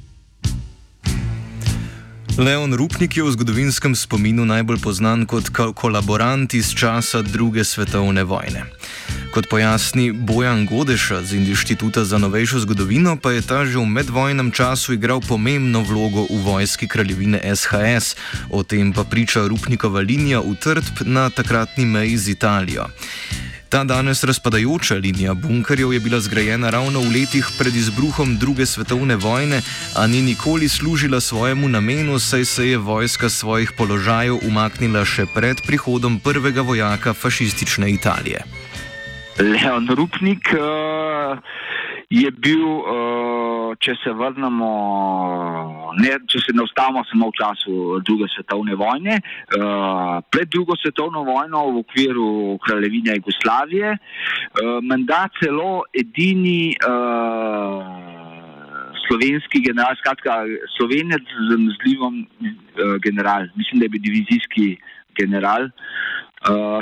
Leon 2.38 2.74
Rupnik 2.74 3.18
je 3.18 3.24
v 3.24 3.30
zgodovinskem 3.30 3.94
spominu 3.94 4.42
najbolj 4.42 4.82
znan 4.98 5.26
kot 5.30 5.54
kolaborant 5.54 6.54
iz 6.58 6.74
časa 6.74 7.22
druge 7.22 7.62
svetovne 7.62 8.24
vojne. 8.26 8.66
Kot 9.30 9.46
pojasni 9.50 10.10
Bojan 10.12 10.66
Godeša 10.66 11.22
z 11.22 11.38
Inštituta 11.38 12.02
za 12.02 12.18
novejšo 12.18 12.66
zgodovino, 12.66 13.22
pa 13.22 13.38
je 13.38 13.42
ta 13.46 13.66
že 13.70 13.78
v 13.78 13.86
medvojnem 13.86 14.50
času 14.50 14.98
igral 14.98 15.22
pomembno 15.22 15.86
vlogo 15.86 16.26
v 16.26 16.42
vojski 16.42 16.90
kraljevine 16.90 17.38
SHS, 17.38 18.18
o 18.50 18.66
tem 18.66 18.94
pa 18.94 19.06
priča 19.06 19.46
Rupnikova 19.46 20.02
linija 20.02 20.42
v 20.42 20.58
Trdp 20.58 21.06
na 21.06 21.30
takratni 21.30 21.86
meji 21.86 22.18
z 22.18 22.34
Italijo. 22.34 22.90
Ta 23.74 23.84
danes 23.84 24.24
razpadajoča 24.24 24.96
linija 24.96 25.34
bunkerjev 25.34 25.94
je 25.94 26.00
bila 26.00 26.20
zgrajena 26.20 26.70
ravno 26.70 27.00
v 27.00 27.10
letih 27.16 27.48
pred 27.60 27.76
izbruhom 27.76 28.38
druge 28.38 28.66
svetovne 28.66 29.16
vojne, 29.16 29.62
a 29.98 30.08
ni 30.08 30.22
nikoli 30.22 30.70
služila 30.70 31.20
svojemu 31.20 31.68
namenu, 31.68 32.20
saj 32.20 32.46
se 32.46 32.68
je 32.68 32.78
vojska 32.78 33.30
svojih 33.30 33.72
položajev 33.78 34.38
umaknila 34.48 35.06
še 35.06 35.26
pred 35.34 35.58
prihodom 35.66 36.20
prvega 36.20 36.62
vojaka 36.62 37.14
fašistične 37.14 37.90
Italije. 37.92 38.44
Leon 39.40 39.90
Rupnik 39.90 40.54
uh, 40.54 41.38
je 42.10 42.32
bil. 42.32 42.62
Uh 42.62 43.53
če 43.80 43.96
se 44.04 44.12
vrnemo, 44.14 44.70
ne, 46.00 46.14
če 46.30 46.42
se 46.46 46.56
ne 46.56 46.64
ustavimo 46.66 47.04
samo 47.10 47.30
v 47.32 47.38
času 47.40 47.74
druge 48.06 48.30
svetovne 48.34 48.76
vojne, 48.80 49.20
uh, 49.20 50.22
pred 50.34 50.52
drugo 50.54 50.78
svetovno 50.82 51.24
vojno 51.28 51.66
v 51.72 51.84
okviru 51.84 52.30
kraljevine 52.66 53.18
Jugoslavije, 53.20 53.96
uh, 53.98 54.78
menda 54.84 55.26
celo 55.40 55.84
edini 55.94 56.74
uh, 56.84 57.84
slovenski 59.08 59.64
general, 59.66 59.96
skratka 60.00 60.44
slovenec 60.78 61.24
z 61.24 61.60
zlivom 61.82 62.24
uh, 62.24 62.98
general, 63.04 63.50
mislim, 63.56 63.80
da 63.80 63.90
je 63.90 63.96
bil 63.96 64.06
divizijski 64.10 64.68
general. 65.20 65.70
Uh, 65.70 66.23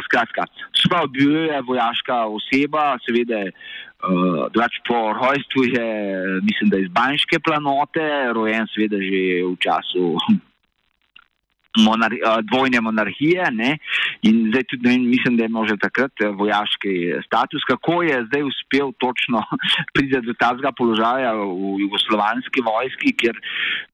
skratka, 0.06 0.46
sprav 0.74 1.08
bil 1.13 1.36
je 1.46 1.62
vojaška 1.68 2.25
oseba, 2.25 2.98
seveda 3.06 3.46
Uh, 4.01 4.50
po 4.88 5.13
rojstvu 5.13 5.63
je, 5.63 5.89
mislim, 6.41 6.70
da 6.70 6.77
iz 6.77 6.88
Banjske 6.89 7.38
planote, 7.39 8.34
rojen 8.34 8.65
seveda 8.74 8.98
že 8.98 9.46
v 9.46 9.53
času 9.62 10.18
monar 11.86 12.10
uh, 12.10 12.41
dvojne 12.50 12.82
monarhije 12.82 13.46
ne? 13.51 13.77
in 14.25 14.50
zdaj 14.50 14.63
tudi 14.74 14.89
ne, 14.89 14.98
mislim, 15.06 15.38
da 15.38 15.44
je 15.44 15.50
imel 15.53 15.68
že 15.70 15.77
takrat 15.77 16.12
eh, 16.25 16.34
vojaški 16.34 17.22
status. 17.25 17.62
Kako 17.70 18.01
je 18.03 18.25
zdaj 18.25 18.44
uspel 18.44 18.91
točno 18.98 19.46
priti 19.94 20.18
do 20.25 20.34
tazga 20.34 20.74
položaja 20.74 21.38
v 21.38 21.77
jugoslovanski 21.86 22.65
vojski, 22.65 23.13
kjer 23.13 23.38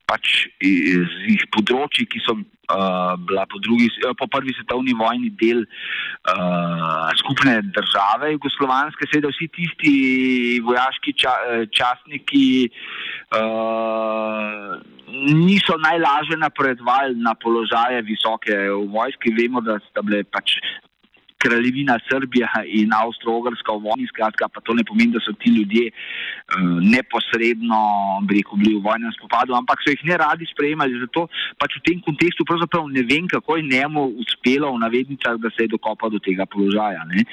pač 0.08 0.48
iz, 0.64 1.16
iz 1.28 1.44
področji, 1.52 2.08
ki 2.08 2.22
so 2.24 2.38
uh, 2.38 3.16
bila 3.28 3.44
po, 3.52 3.60
drugi, 3.64 3.90
po 4.20 4.28
prvi 4.32 4.56
svetovni 4.56 4.96
vojni 4.98 5.32
del 5.40 5.66
uh, 5.66 7.12
skupne 7.20 7.60
države, 7.76 8.32
jugoslovanske, 8.38 9.10
seveda 9.12 9.32
vsi 9.34 9.50
tisti 9.58 9.94
vojaški 10.68 11.16
ča, 11.24 11.34
častniki 11.76 12.48
uh, 13.36 14.78
niso 15.12 15.78
najlažje 15.84 16.40
napredovali 16.40 17.16
na 17.24 17.36
položaje 17.36 18.02
visoke 18.08 18.56
v 18.56 18.84
vojski. 18.96 19.36
Vemo, 19.38 19.64
da 19.64 19.80
sta 19.90 20.04
bile 20.06 20.24
pač 20.24 20.60
kraljevina 21.38 21.98
Srbija 22.10 22.50
in 22.66 22.94
Avstralska 22.94 23.76
v 23.78 23.84
vojni, 23.88 24.08
skratka, 24.10 24.50
pa 24.50 24.62
to 24.62 24.74
ne 24.74 24.84
pomeni, 24.88 25.14
da 25.14 25.22
so 25.24 25.34
ti 25.38 25.54
ljudje 25.54 25.92
uh, 25.92 26.78
neposredno 26.82 27.82
rekel, 28.30 28.58
bili 28.58 28.76
v 28.78 28.84
vojnem 28.86 29.14
spopadu, 29.18 29.56
ampak 29.58 29.82
so 29.84 29.94
jih 29.94 30.06
ne 30.10 30.18
radi 30.18 30.50
sprejemali. 30.50 31.02
Zato 31.06 31.28
pač 31.62 31.80
v 31.80 31.86
tem 31.90 32.04
kontekstu 32.06 32.46
pravzaprav 32.48 32.90
ne 32.92 33.06
vem, 33.08 33.28
kako 33.30 33.58
je 33.58 33.70
njemu 33.70 34.08
uspelo 34.24 34.74
v 34.76 34.84
navednicah, 34.86 35.38
da 35.42 35.54
se 35.54 35.68
je 35.68 35.76
dokopal 35.76 36.14
do 36.14 36.20
tega 36.20 36.46
položaja. 36.46 37.06
Ne. 37.14 37.28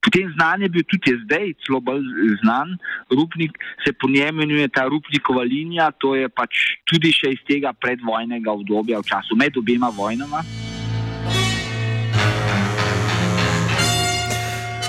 Potem 0.00 0.32
znan 0.32 0.64
je 0.64 0.68
bil 0.72 0.84
tudi 0.88 1.12
zdaj, 1.24 1.52
celo 1.60 1.80
bolj 1.84 2.00
znan 2.40 2.78
rupnik, 3.12 3.58
se 3.84 3.92
po 3.92 4.08
njem 4.08 4.40
imenuje 4.40 4.68
ta 4.68 4.88
rupnikova 4.88 5.44
linija, 5.44 5.90
to 5.92 6.14
je 6.16 6.28
pač 6.28 6.80
tudi 6.88 7.12
še 7.12 7.36
iz 7.36 7.44
tega 7.44 7.76
predvojnega 7.76 8.48
obdobja 8.48 9.04
v 9.04 9.08
času 9.12 9.36
med 9.36 9.56
obema 9.60 9.92
vojnama. 9.92 10.40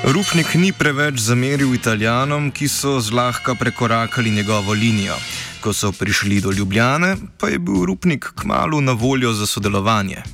Rupnik 0.01 0.55
ni 0.57 0.73
preveč 0.73 1.21
zameril 1.21 1.75
Italijanom, 1.77 2.49
ki 2.49 2.65
so 2.65 2.97
zlahka 2.99 3.53
prekorakali 3.53 4.31
njegovo 4.33 4.73
linijo. 4.73 5.13
Ko 5.61 5.73
so 5.73 5.91
prišli 5.93 6.41
do 6.41 6.49
Ljubljane, 6.49 7.15
pa 7.39 7.47
je 7.53 7.59
bil 7.59 7.85
Rupnik 7.85 8.25
kmalo 8.41 8.81
na 8.81 8.97
voljo 8.97 9.29
za 9.29 9.45
sodelovanje. 9.45 10.25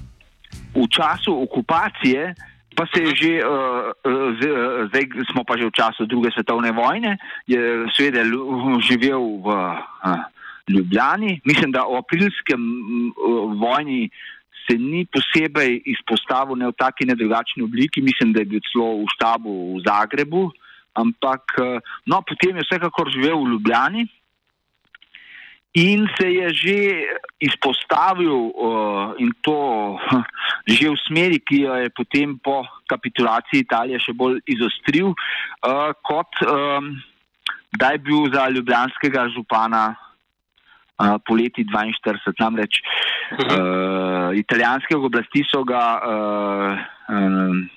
V 0.71 0.87
času 0.87 1.35
okupacije 1.43 2.35
pa 2.77 2.85
se 2.93 3.01
je 3.03 3.11
že, 3.15 3.33
uh, 3.43 3.91
uh, 4.07 4.87
zdaj 4.87 5.03
smo 5.31 5.43
pa 5.43 5.57
že 5.57 5.65
v 5.65 5.75
času 5.75 6.05
druge 6.05 6.31
svetovne 6.31 6.71
vojne, 6.71 7.17
je 7.47 7.89
seveda 7.91 8.23
živel 8.79 9.41
v 9.43 9.47
uh, 9.51 10.23
Ljubljani. 10.69 11.41
Mislim, 11.43 11.71
da 11.71 11.83
o 11.83 11.97
aprilskem 11.97 12.61
uh, 12.61 13.51
vojni 13.59 14.09
se 14.67 14.77
ni 14.77 15.05
posebej 15.05 15.81
izpostavil 15.85 16.59
ne 16.59 16.67
v 16.67 16.75
taki 16.75 17.07
ne 17.07 17.15
drugačni 17.15 17.63
obliki, 17.63 18.01
mislim, 18.01 18.33
da 18.33 18.43
je 18.43 18.51
bil 18.51 18.63
celo 18.67 19.03
v 19.03 19.07
štabu 19.15 19.53
v 19.77 19.81
Zagrebu, 19.87 20.51
ampak 20.99 21.55
uh, 21.61 21.79
no, 22.05 22.21
potem 22.21 22.57
je 22.57 22.67
vsekakor 22.67 23.09
živel 23.09 23.39
v 23.43 23.55
Ljubljani. 23.55 24.07
In 25.77 26.07
se 26.17 26.25
je 26.25 26.47
že 26.53 26.77
izpostavil, 27.39 28.33
uh, 28.33 29.13
in 29.21 29.31
to 29.45 29.95
že 30.75 30.89
v 30.89 30.97
smeri, 31.05 31.39
ki 31.39 31.63
jo 31.63 31.73
je 31.77 31.89
potem 31.93 32.35
po 32.39 32.65
kapitulaciji 32.89 33.63
Italije 33.63 34.01
še 34.01 34.13
bolj 34.17 34.41
izostril, 34.49 35.13
uh, 35.13 35.93
kot 36.03 36.33
da 37.77 37.93
je 37.93 37.99
bil 37.99 38.25
za 38.33 38.49
ljubljanskega 38.49 39.27
župana 39.35 40.06
uh, 40.99 41.17
poleti 41.27 41.65
42. 41.65 42.33
Namreč 42.39 42.81
uh, 42.81 44.33
italijanske 44.37 44.97
oblasti 44.97 45.45
so 45.49 45.63
ga. 45.63 45.83
Uh, 46.03 46.93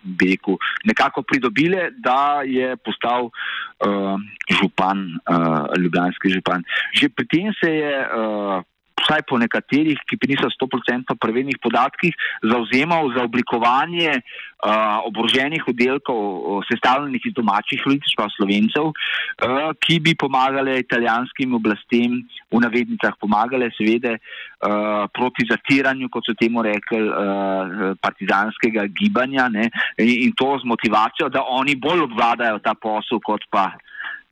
Beku, 0.02 0.56
nekako 0.90 1.22
pridobile, 1.22 1.92
da 2.02 2.42
je 2.42 2.74
postal 2.82 3.28
uh, 3.30 4.18
župan, 4.50 5.04
uh, 5.30 5.70
ljubljanski 5.78 6.32
župan. 6.34 6.64
Že 6.98 7.08
pri 7.14 7.26
tem 7.30 7.54
se 7.54 7.70
je, 7.70 7.94
uh, 8.10 8.58
vsaj 9.02 9.24
po 9.28 9.38
nekaterih, 9.40 9.98
ki 10.06 10.18
niso 10.30 10.50
100% 10.52 11.16
preverjenih 11.20 11.58
podatkih, 11.62 12.14
zauzemal 12.44 13.10
za 13.16 13.24
oblikovanje 13.24 14.12
uh, 14.20 15.00
oboroženih 15.08 15.64
oddelkov, 15.68 16.62
sestavljenih 16.68 17.26
iz 17.26 17.34
domačih 17.34 17.82
ljudi, 17.86 18.14
pa 18.16 18.28
slovencev, 18.36 18.92
uh, 18.92 19.72
ki 19.80 20.00
bi 20.04 20.14
pomagali 20.14 20.78
italijanskim 20.80 21.54
oblastem, 21.58 22.20
v 22.50 22.62
navednicah 22.62 23.16
pomagali, 23.20 23.70
seveda, 23.76 24.16
uh, 24.16 25.06
proti 25.14 25.46
zatiranju, 25.50 26.10
kot 26.12 26.26
so 26.28 26.36
temu 26.38 26.64
rekli, 26.66 27.02
uh, 27.08 27.94
partizanskega 28.02 28.86
gibanja 28.94 29.48
ne, 29.48 29.70
in, 29.98 30.16
in 30.28 30.34
to 30.36 30.56
z 30.60 30.68
motivacijo, 30.68 31.28
da 31.28 31.44
oni 31.48 31.76
bolj 31.76 32.06
obvladajo 32.08 32.60
ta 32.64 32.74
posel, 32.74 33.22
kot 33.24 33.46
pa 33.50 33.70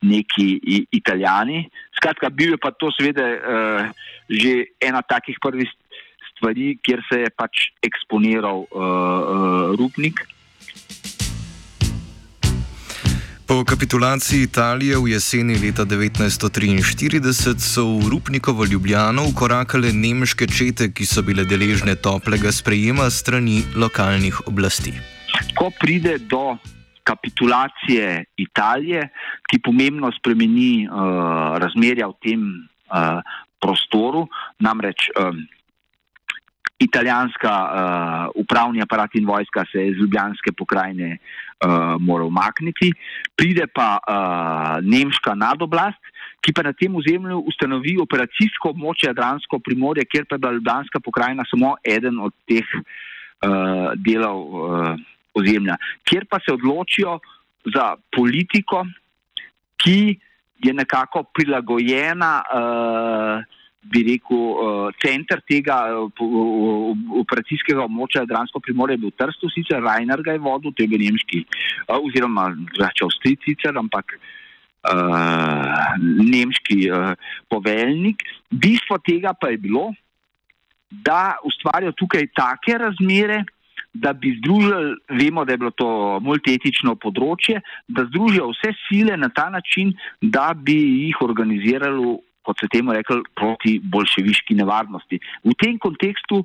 neki 0.02 0.60
italijani. 0.92 1.68
Skratka, 1.96 2.30
bil 2.30 2.54
je 2.54 2.60
pa 2.62 2.70
to 2.70 2.90
seveda 2.94 3.24
uh, 3.24 3.90
že 4.28 4.70
ena 4.80 5.02
takih 5.02 5.38
prvih 5.42 5.68
stvari, 6.30 6.76
kjer 6.82 7.02
se 7.08 7.20
je 7.24 7.30
pač 7.34 7.70
eksponiral 7.82 8.66
uh, 8.68 8.78
uh, 8.78 9.76
Rupnik. 9.78 10.22
Po 13.48 13.64
kapitulaciji 13.64 14.42
Italije 14.44 14.98
v 15.00 15.08
jeseni 15.08 15.56
leta 15.56 15.88
1943 15.88 17.56
so 17.56 17.96
v 17.96 18.12
Rupnikovo 18.12 18.64
Ljubljano 18.64 19.24
ukorakale 19.24 19.88
nemške 19.92 20.46
čete, 20.46 20.92
ki 20.92 21.06
so 21.08 21.24
bile 21.24 21.48
deležne 21.48 21.96
toplega 21.96 22.52
sprejema 22.52 23.08
strani 23.10 23.64
lokalnih 23.72 24.46
oblasti. 24.46 24.92
Ko 25.56 25.72
pride 25.80 26.18
do 26.28 26.58
kapitulacije 27.08 28.24
Italije, 28.36 29.08
ki 29.48 29.62
pomembno 29.64 30.10
spremeni 30.12 30.84
uh, 30.84 31.56
razmerja 31.62 32.10
v 32.12 32.18
tem 32.24 32.42
uh, 32.44 33.20
prostoru, 33.62 34.26
namreč 34.60 35.08
um, 35.16 35.40
italijanska 36.78 37.52
uh, 37.52 38.30
upravni 38.34 38.82
aparat 38.82 39.14
in 39.14 39.26
vojska 39.26 39.64
se 39.72 39.86
iz 39.88 39.96
Ljubljanske 39.96 40.52
pokrajine 40.52 41.16
uh, 41.16 41.96
mora 42.00 42.24
umakniti, 42.24 42.92
pride 43.36 43.66
pa 43.74 43.98
uh, 43.98 44.78
nemška 44.84 45.34
nadoblast, 45.34 45.98
ki 46.44 46.54
pa 46.54 46.62
na 46.62 46.72
tem 46.72 46.94
ozemlju 46.94 47.40
ustanovi 47.50 47.96
operacijsko 47.98 48.70
območje 48.70 49.10
Adransko 49.10 49.58
primorje, 49.58 50.06
kjer 50.06 50.28
pa 50.28 50.36
je 50.36 50.44
bila 50.44 50.54
Ljubljanska 50.54 51.00
pokrajina 51.00 51.44
samo 51.50 51.74
eden 51.82 52.20
od 52.22 52.34
teh 52.46 52.66
uh, 52.78 53.94
delov. 53.98 54.42
Uh, 54.46 55.16
ozemlja, 55.40 55.76
kjer 56.04 56.26
pa 56.30 56.40
se 56.44 56.54
odločijo 56.54 57.18
za 57.74 57.94
politiko, 58.14 58.84
ki 59.78 60.18
je 60.64 60.72
nekako 60.74 61.22
prilagojena, 61.34 62.32
uh, 62.42 63.44
bi 63.88 64.02
rekel, 64.02 64.36
uh, 64.36 64.88
center 65.02 65.40
tega 65.46 65.76
uh, 65.94 66.10
operacijskega 67.20 67.84
območja 67.86 68.24
Dransko 68.26 68.60
primorje 68.60 68.98
je 68.98 69.04
bil 69.04 69.14
Trsto, 69.14 69.50
sicer 69.54 69.82
Rainer 69.84 70.22
ga 70.24 70.34
je 70.34 70.42
vodil, 70.42 70.74
to 70.74 70.82
je 70.82 70.90
bil 70.90 71.04
nemški, 71.04 71.44
uh, 71.86 72.00
oziroma 72.00 72.50
drugače 72.58 73.06
Avstrijci, 73.06 73.54
sicer, 73.54 73.78
ampak 73.78 74.18
uh, 74.18 75.94
nemški 76.02 76.80
uh, 76.90 77.14
poveljnik. 77.48 78.26
Bistvo 78.50 78.98
tega 79.06 79.32
pa 79.38 79.52
je 79.54 79.62
bilo, 79.62 79.92
da 80.90 81.36
ustvarijo 81.44 81.92
tukaj 81.92 82.26
take 82.34 82.78
razmere, 82.78 83.44
da 83.94 84.12
bi 84.12 84.36
združili, 84.38 84.96
vemo, 85.08 85.44
da 85.44 85.52
je 85.52 85.58
bilo 85.58 85.70
to 85.70 85.88
multietično 86.22 86.94
področje, 87.00 87.60
da 87.88 88.04
združijo 88.08 88.50
vse 88.52 88.72
sile 88.86 89.16
na 89.16 89.30
ta 89.34 89.48
način, 89.50 89.94
da 90.22 90.52
bi 90.54 90.76
jih 91.08 91.22
organizirali, 91.24 92.16
kot 92.46 92.60
se 92.60 92.68
temu 92.72 92.94
rekli, 92.96 93.22
proti 93.36 93.78
bolševiški 93.82 94.56
nevarnosti. 94.56 95.20
V 95.44 95.54
tem 95.60 95.78
kontekstu 95.78 96.42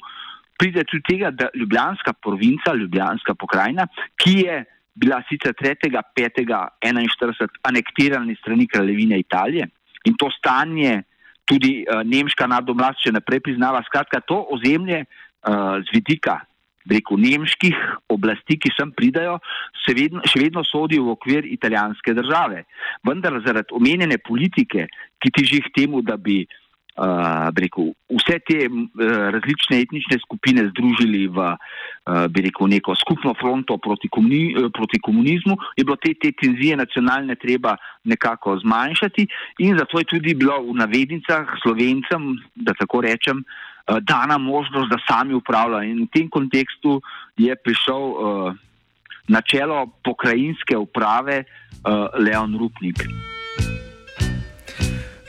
pride 0.60 0.84
tudi 0.90 1.04
tega, 1.08 1.32
da 1.32 1.50
Ljubljanska 1.56 2.14
provinca, 2.24 2.74
Ljubljanska 2.76 3.36
pokrajina, 3.40 3.88
ki 4.20 4.38
je 4.44 4.64
bila 4.96 5.22
sicer 5.30 5.56
3. 5.60 5.90
5. 6.16 6.44
41 6.86 7.48
anektirana 7.64 8.36
strani 8.42 8.68
kraljevine 8.68 9.20
Italije 9.20 9.68
in 10.06 10.16
to 10.20 10.30
stanje 10.38 11.02
tudi 11.46 11.84
uh, 11.84 12.04
nemška 12.06 12.48
nadomlast 12.48 13.02
še 13.04 13.12
naprej 13.12 13.42
priznava, 13.44 13.82
skratka 13.88 14.22
to 14.28 14.38
ozemlje 14.54 15.04
uh, 15.04 15.82
z 15.84 15.96
vidika 15.96 16.44
rekel, 16.90 17.20
nemških 17.20 17.78
oblasti, 18.12 18.58
ki 18.60 18.74
sem 18.78 18.92
pridajo, 18.96 19.38
vedno, 19.96 20.24
še 20.28 20.42
vedno 20.44 20.64
sodijo 20.68 21.08
v 21.08 21.16
okvir 21.18 21.48
italijanske 21.48 22.16
države. 22.18 22.66
Vendar 23.08 23.40
zaradi 23.46 23.76
omenjene 23.76 24.20
politike, 24.24 24.88
ki 25.20 25.34
tiži 25.36 25.62
k 25.64 25.74
temu, 25.78 26.02
da 26.04 26.18
bi 26.18 26.44
uh, 26.44 27.50
rekel, 27.56 27.92
vse 28.12 28.38
te 28.48 28.60
uh, 28.68 28.86
različne 29.34 29.80
etnične 29.86 30.20
skupine 30.24 30.68
združili 30.72 31.26
v 31.28 31.48
uh, 31.54 32.28
rekel, 32.28 32.70
neko 32.70 32.96
skupno 33.00 33.34
fronto 33.40 33.78
proti, 33.78 34.12
komuni, 34.12 34.54
uh, 34.54 34.70
proti 34.74 35.00
komunizmu, 35.00 35.58
je 35.78 35.88
bilo 35.88 35.98
te, 35.98 36.14
te 36.20 36.34
tenzije 36.36 36.78
nacionalne 36.78 37.36
treba 37.40 37.78
nekako 38.04 38.60
zmanjšati 38.64 39.28
in 39.66 39.78
zato 39.80 40.00
je 40.00 40.12
tudi 40.16 40.36
bilo 40.36 40.60
v 40.70 40.80
navednicah 40.84 41.58
slovencem, 41.64 42.34
da 42.56 42.76
tako 42.78 43.02
rečem, 43.08 43.42
uh, 43.42 43.73
dana 43.88 44.38
možnost, 44.38 44.90
da 44.90 44.98
sami 45.08 45.34
upravljajo. 45.34 45.84
In 45.84 46.06
v 46.06 46.12
tem 46.14 46.30
kontekstu 46.30 47.02
je 47.38 47.56
prišel 47.56 48.02
uh, 48.02 48.56
na 49.28 49.42
čelo 49.42 49.88
pokrajinske 50.04 50.78
uprave 50.78 51.44
uh, 51.44 52.08
Leon 52.20 52.58
Rupnik. 52.58 53.04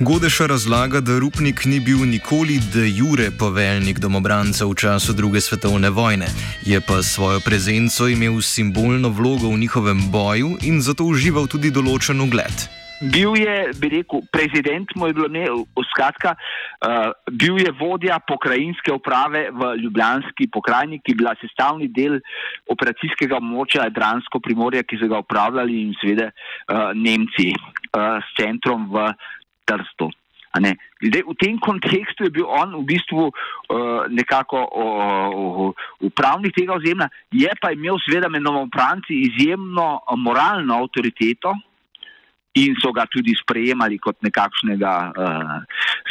Godeša 0.01 0.47
razlaga, 0.47 1.01
da 1.01 1.19
Rupnik 1.19 1.65
ni 1.65 1.81
bil 1.81 1.99
nikoli 1.99 2.59
de 2.75 2.89
jure 2.91 3.31
poveljnik 3.39 3.99
domobrancev 3.99 4.69
v 4.71 4.75
času 4.75 5.13
druge 5.13 5.41
svetovne 5.41 5.91
vojne, 5.91 6.27
je 6.67 6.81
pa 6.81 7.03
svojo 7.03 7.41
prezenco 7.41 8.09
imel 8.09 8.43
simbolno 8.43 9.09
vlogo 9.09 9.49
v 9.49 9.59
njihovem 9.59 10.11
boju 10.11 10.59
in 10.63 10.83
zato 10.83 11.05
užival 11.05 11.47
tudi 11.47 11.71
določen 11.71 12.21
ugled. 12.21 12.84
Bil 13.01 13.35
je, 13.37 13.55
bi 13.81 13.89
rekel, 13.91 14.23
prezident, 14.31 14.91
moj 14.97 15.13
bilo 15.17 15.27
ne, 15.29 15.45
skratka, 15.91 16.35
uh, 16.39 17.11
bil 17.27 17.59
je 17.59 17.73
vodja 17.75 18.21
pokrajinske 18.23 18.93
uprave 18.95 19.49
v 19.51 19.75
Ljubljanski 19.83 20.47
pokrajini, 20.55 21.01
ki 21.03 21.13
je 21.13 21.19
bila 21.19 21.35
sestavni 21.41 21.91
del 21.91 22.21
operacijskega 22.71 23.41
območja 23.43 23.89
Dransko 23.91 24.39
primorje, 24.41 24.85
ki 24.87 25.01
so 25.03 25.11
ga 25.11 25.25
upravljali 25.25 25.81
in 25.83 25.95
seveda 25.99 26.31
uh, 26.31 26.93
Nemci 26.95 27.51
uh, 27.51 28.23
s 28.23 28.37
centrom 28.39 28.87
v 28.95 29.11
Trstu. 29.67 30.13
Zdaj, 30.55 31.23
v 31.27 31.35
tem 31.43 31.57
kontekstu 31.59 32.29
je 32.29 32.31
bil 32.31 32.47
on 32.47 32.77
v 32.79 32.85
bistvu 32.95 33.27
uh, 33.27 34.07
nekako 34.07 34.63
uh, 34.71 35.87
upravnik 35.99 36.55
tega 36.55 36.79
ozemlja, 36.79 37.11
je 37.35 37.51
pa 37.59 37.75
imel 37.75 37.99
seveda 38.07 38.31
med 38.31 38.47
novopranci 38.47 39.19
izjemno 39.27 39.99
moralno 40.15 40.79
avtoriteto 40.85 41.57
in 42.55 42.77
so 42.79 42.93
ga 42.95 43.07
tudi 43.11 43.35
sprejemali 43.35 43.99
kot 43.99 44.21
nekakšnega 44.23 44.93
uh, 45.11 45.57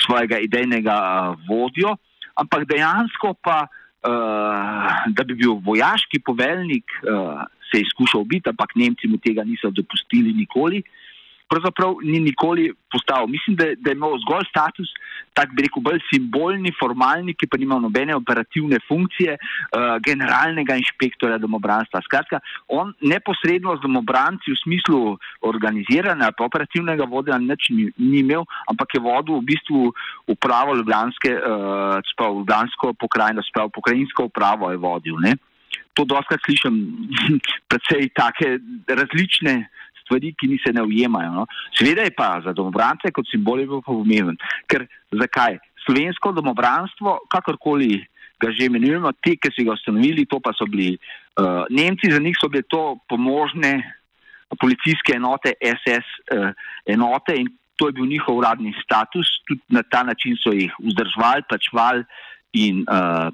svojega 0.05 0.41
idejnega 0.43 0.95
uh, 0.95 1.39
vodjo, 1.47 1.95
ampak 2.35 2.67
dejansko 2.67 3.35
pa, 3.39 3.63
uh, 3.67 4.89
da 5.15 5.23
bi 5.23 5.37
bil 5.39 5.59
vojaški 5.63 6.19
poveljnik, 6.25 6.97
uh, 7.07 7.45
se 7.71 7.79
je 7.79 7.89
skušal 7.95 8.27
biti, 8.27 8.51
ampak 8.51 8.75
Nemci 8.75 9.07
mu 9.07 9.17
tega 9.23 9.47
niso 9.47 9.71
dopustili 9.71 10.33
nikoli. 10.35 10.83
Uh, 10.83 11.12
pravzaprav 11.49 12.01
ni 12.03 12.19
nikoli 12.19 12.71
postal. 12.91 13.27
Mislim, 13.27 13.55
da, 13.55 13.65
da 13.77 13.91
je 13.91 13.97
imel 13.97 14.17
zgolj 14.25 14.45
status, 14.49 14.89
tako 15.37 15.55
bi 15.55 15.65
rekel, 15.65 15.81
bolj 15.87 16.01
simbolni, 16.09 16.71
formalni, 16.79 17.33
ki 17.37 17.49
pa 17.49 17.57
nima 17.61 17.79
nobene 17.81 18.15
operativne 18.15 18.79
funkcije 18.87 19.37
uh, 19.37 19.95
generalnega 20.05 20.77
inšpektorja 20.81 21.39
domobranstva. 21.41 22.03
Skratka, 22.05 22.39
on 22.67 22.93
neposredno 23.01 23.75
z 23.77 23.85
domobranci 23.85 24.53
v 24.53 24.59
smislu 24.61 25.01
organiziranja 25.49 26.29
ali 26.29 26.45
operativnega 26.45 27.07
vodenja 27.09 27.39
nič 27.41 27.71
ni, 27.73 27.89
ni 27.97 28.21
imel, 28.21 28.45
ampak 28.69 28.93
je 28.95 29.01
vodil 29.01 29.41
v 29.41 29.47
bistvu 29.53 29.93
upravo 30.33 30.77
Ljubljanske, 30.77 31.33
uh, 31.37 31.97
sprav, 32.13 32.37
Ljubljansko 32.41 32.93
pokrajino, 32.99 33.45
sprav, 33.49 33.73
pokrajinsko 33.73 34.29
upravo 34.29 34.71
je 34.71 34.77
vodil. 34.77 35.17
Ne? 35.23 35.35
To 35.97 36.05
doskrat 36.09 36.41
slišim, 36.45 36.77
predvsej 37.69 38.09
take 38.17 38.57
različne 38.87 39.63
stvari, 40.13 40.33
ki 40.37 40.47
ni 40.47 40.57
se 40.61 40.73
ne 40.73 40.83
ujemajo. 40.83 41.31
No. 41.31 41.45
Sveda 41.73 42.03
je 42.03 42.13
pa 42.15 42.41
za 42.45 42.53
domobrance 42.53 43.11
kot 43.11 43.25
simbol 43.29 43.59
je 43.59 43.67
bil 43.67 43.81
pomemben. 43.81 44.37
Ker 44.67 44.85
zakaj? 45.11 45.59
Slovensko 45.85 46.31
domobranstvo, 46.31 47.25
kakorkoli 47.27 48.05
ga 48.39 48.51
že 48.51 48.67
imenujemo, 48.67 49.11
ti, 49.23 49.37
ki 49.39 49.51
so 49.51 49.63
ga 49.63 49.75
ustanovili, 49.75 50.25
to 50.27 50.39
pa 50.39 50.53
so 50.55 50.65
bili 50.67 50.95
uh, 51.39 51.63
Nemci, 51.69 52.11
za 52.11 52.19
njih 52.19 52.35
so 52.39 52.49
bile 52.49 52.63
to 52.67 52.97
pomožne 53.09 53.81
policijske 54.59 55.15
enote, 55.15 55.55
SS 55.59 56.07
uh, 56.29 56.51
eh, 56.51 56.93
enote 56.93 57.35
in 57.35 57.49
to 57.75 57.87
je 57.89 57.95
bil 57.97 58.05
njihov 58.05 58.37
uradni 58.37 58.73
status. 58.83 59.27
Tudi 59.47 59.61
na 59.73 59.81
ta 59.83 60.03
način 60.03 60.37
so 60.37 60.53
jih 60.53 60.71
vzdržvali, 60.77 61.47
plačvali 61.49 62.03
in 62.53 62.85
uh, 62.85 63.33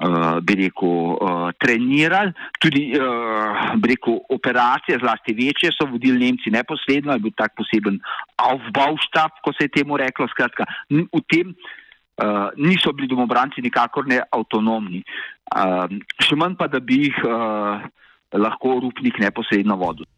uh, 0.00 0.40
bi 0.42 0.54
rekel, 0.64 1.16
uh, 1.16 1.50
trenirali. 1.60 2.32
Tudi, 2.60 2.90
uh, 2.96 3.74
bi 3.80 3.92
rekel, 3.94 4.20
operacije, 4.28 4.98
zlasti 5.02 5.36
večje, 5.36 5.72
so 5.76 5.88
vodili 5.90 6.26
Nemci 6.26 6.50
neposredno, 6.50 7.12
je 7.12 7.24
bil 7.26 7.34
tak 7.36 7.54
poseben 7.56 8.00
avbavštab, 8.36 9.42
ko 9.44 9.52
se 9.52 9.68
je 9.68 9.74
temu 9.80 9.96
reklo. 10.00 10.28
Skratka, 10.32 10.66
v 10.90 11.22
tem 11.28 11.52
uh, 11.52 12.48
niso 12.56 12.92
bili 12.92 13.08
domobranci 13.08 13.62
nikakor 13.62 14.08
ne 14.08 14.22
avtonomni. 14.32 15.04
Uh, 15.50 15.86
še 16.22 16.38
manj 16.38 16.56
pa, 16.60 16.70
da 16.70 16.80
bi 16.80 17.04
jih 17.08 17.20
uh, 17.26 17.82
lahko 18.36 18.78
rupnik 18.84 19.18
neposredno 19.18 19.76
vodil. 19.76 20.08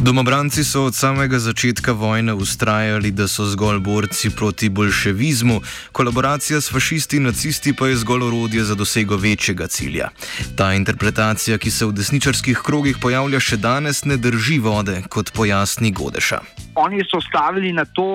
Domobranci 0.00 0.64
so 0.64 0.84
od 0.84 0.94
samega 0.94 1.38
začetka 1.38 1.92
vojne 1.92 2.32
ustrajali, 2.34 3.10
da 3.10 3.28
so 3.28 3.44
zgolj 3.44 3.78
borci 3.78 4.30
proti 4.30 4.68
bolševizmu, 4.68 5.60
kolaboracija 5.92 6.60
s 6.60 6.72
fašisti 6.72 7.16
in 7.16 7.22
nacisti 7.28 7.74
pa 7.76 7.88
je 7.88 7.96
zgolj 7.96 8.22
orodje 8.22 8.64
za 8.64 8.74
dosego 8.74 9.16
večjega 9.16 9.66
cilja. 9.66 10.08
Ta 10.56 10.72
interpretacija, 10.72 11.58
ki 11.58 11.70
se 11.70 11.86
v 11.86 11.92
desničarskih 11.92 12.62
krogih 12.64 12.96
pojavlja 13.00 13.40
še 13.40 13.56
danes, 13.56 14.04
ne 14.04 14.16
drži 14.16 14.58
vode, 14.58 15.02
kot 15.08 15.32
pojasni 15.36 15.92
Godeša. 15.92 16.40
Oni 16.74 17.02
so 17.04 17.20
stavili 17.20 17.72
na 17.72 17.84
to, 17.84 18.06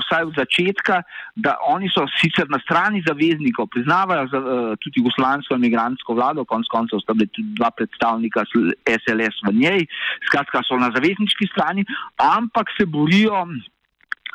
vsaj 0.00 0.22
od 0.24 0.34
začetka, 0.36 1.02
da 1.36 1.56
oni 1.68 1.88
so 1.92 2.06
sicer 2.16 2.48
na 2.48 2.58
strani 2.64 3.02
zaveznikov, 3.06 3.68
priznavajo 3.68 4.28
za, 4.32 4.38
uh, 4.38 4.72
tudi 4.80 5.00
jugoslavijsko 5.00 5.54
imigransko 5.54 6.14
vlado, 6.14 6.44
konec 6.44 6.68
koncev 6.72 7.02
sta 7.04 7.12
bili 7.12 7.28
tudi 7.28 7.52
dva 7.60 7.70
predstavnika 7.70 8.44
SLS 8.88 9.44
v 9.48 9.52
njej, 9.60 9.86
skratka 10.26 10.64
so 10.64 10.80
na 10.80 10.88
zavezniški 10.96 11.50
strani, 11.52 11.84
ampak 12.16 12.72
se 12.78 12.86
borijo 12.86 13.44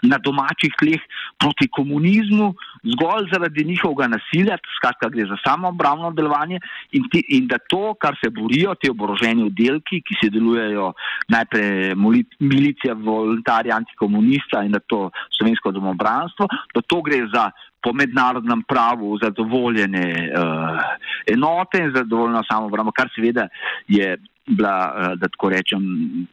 na 0.01 0.17
domačih 0.17 0.73
tleh 0.79 1.01
proti 1.39 1.67
komunizmu, 1.67 2.53
zgolj 2.93 3.29
zaradi 3.31 3.65
njihovega 3.65 4.07
nasilja, 4.07 4.57
skratka 4.77 5.09
gre 5.09 5.25
za 5.25 5.37
samo 5.43 5.67
obravno 5.67 6.11
delovanje 6.11 6.59
in, 6.91 7.09
ti, 7.11 7.23
in 7.35 7.47
da 7.47 7.57
to, 7.69 7.93
kar 7.99 8.15
se 8.23 8.29
borijo, 8.29 8.75
ti 8.75 8.89
oboroženi 8.89 9.43
oddelki, 9.49 10.01
ki 10.01 10.19
se 10.21 10.29
delujejo 10.33 10.93
najprej 11.27 11.95
milicija, 12.39 12.93
voluntarji, 12.93 13.71
antikomunista 13.71 14.63
in 14.63 14.71
da 14.71 14.79
to 14.79 15.09
slovensko 15.37 15.71
domobranstvo, 15.71 16.47
da 16.73 16.81
to 16.81 17.01
gre 17.01 17.25
za 17.33 17.49
po 17.83 17.93
mednarodnem 17.93 18.63
pravu 18.67 19.17
zadovoljene 19.21 20.31
uh, 20.35 20.79
enote 21.27 21.79
in 21.79 21.93
zadovoljeno 21.95 22.43
samo 22.51 22.65
obrambo, 22.65 22.91
kar 22.91 23.09
seveda 23.15 23.47
je 23.87 24.17
bila, 24.47 24.75
uh, 24.89 25.13
da 25.19 25.27
tako 25.27 25.49
rečem, 25.49 25.85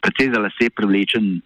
precej 0.02 0.33
za 0.35 0.40
lase 0.42 0.70
privlečen 0.74 1.40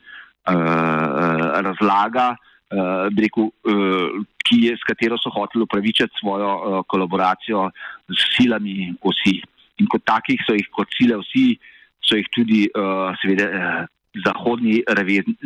razlaga, 0.47 2.37
uh, 2.71 3.09
rekel, 3.17 3.51
uh, 3.65 4.25
je, 4.51 4.75
s 4.75 4.83
katero 4.83 5.19
so 5.19 5.31
hoteli 5.31 5.63
upravičiti 5.63 6.19
svojo 6.21 6.51
uh, 6.51 6.85
kolaboracijo 6.87 7.71
z 8.09 8.27
silami 8.37 8.95
osi. 9.03 9.41
In 9.79 9.87
kot 9.87 10.05
takih 10.05 10.43
so 10.47 10.57
jih 10.57 10.67
kot 10.75 10.91
sile 10.97 11.21
vsi, 11.23 11.55
so 12.03 12.19
jih 12.19 12.27
tudi 12.35 12.67
uh, 12.75 13.15
seveda 13.23 13.47
uh, 13.47 13.87
zahodni 14.25 14.83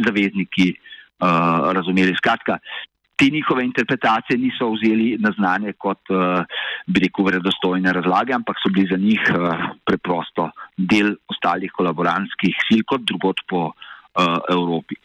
zavezniki 0.07 0.73
uh, 0.73 1.71
razumeli. 1.77 2.17
Skratka, 2.17 2.59
te 3.17 3.29
njihove 3.31 3.65
interpretacije 3.65 4.39
niso 4.39 4.71
vzeli 4.73 5.17
na 5.21 5.31
znanje 5.37 5.75
kot, 5.79 6.01
uh, 6.11 6.43
bi 6.87 7.05
rekel, 7.05 7.29
vredostojne 7.29 7.93
razlage, 7.93 8.33
ampak 8.33 8.57
so 8.63 8.73
bili 8.73 8.89
za 8.91 8.97
njih 8.97 9.21
uh, 9.31 9.69
preprosto 9.85 10.51
del 10.77 11.15
ostalih 11.29 11.71
kolaborantskih 11.77 12.57
sil 12.67 12.83
kot 12.89 13.05
drugot 13.05 13.45
po 13.49 13.69
uh, 13.69 13.93
Evropi. 14.49 14.97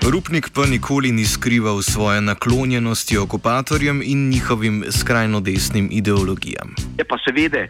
Rupnik 0.00 0.48
pa 0.54 0.66
nikoli 0.66 1.12
ni 1.12 1.24
skrival 1.24 1.82
svoje 1.82 2.20
naklonjenosti 2.20 3.18
okupatorjem 3.18 4.02
in 4.04 4.28
njihovim 4.28 4.84
skrajno 4.90 5.40
desnim 5.40 5.88
ideologijam. 5.92 6.74
Je 6.98 7.04
pa 7.04 7.16
seveda 7.24 7.60
uh, 7.60 7.68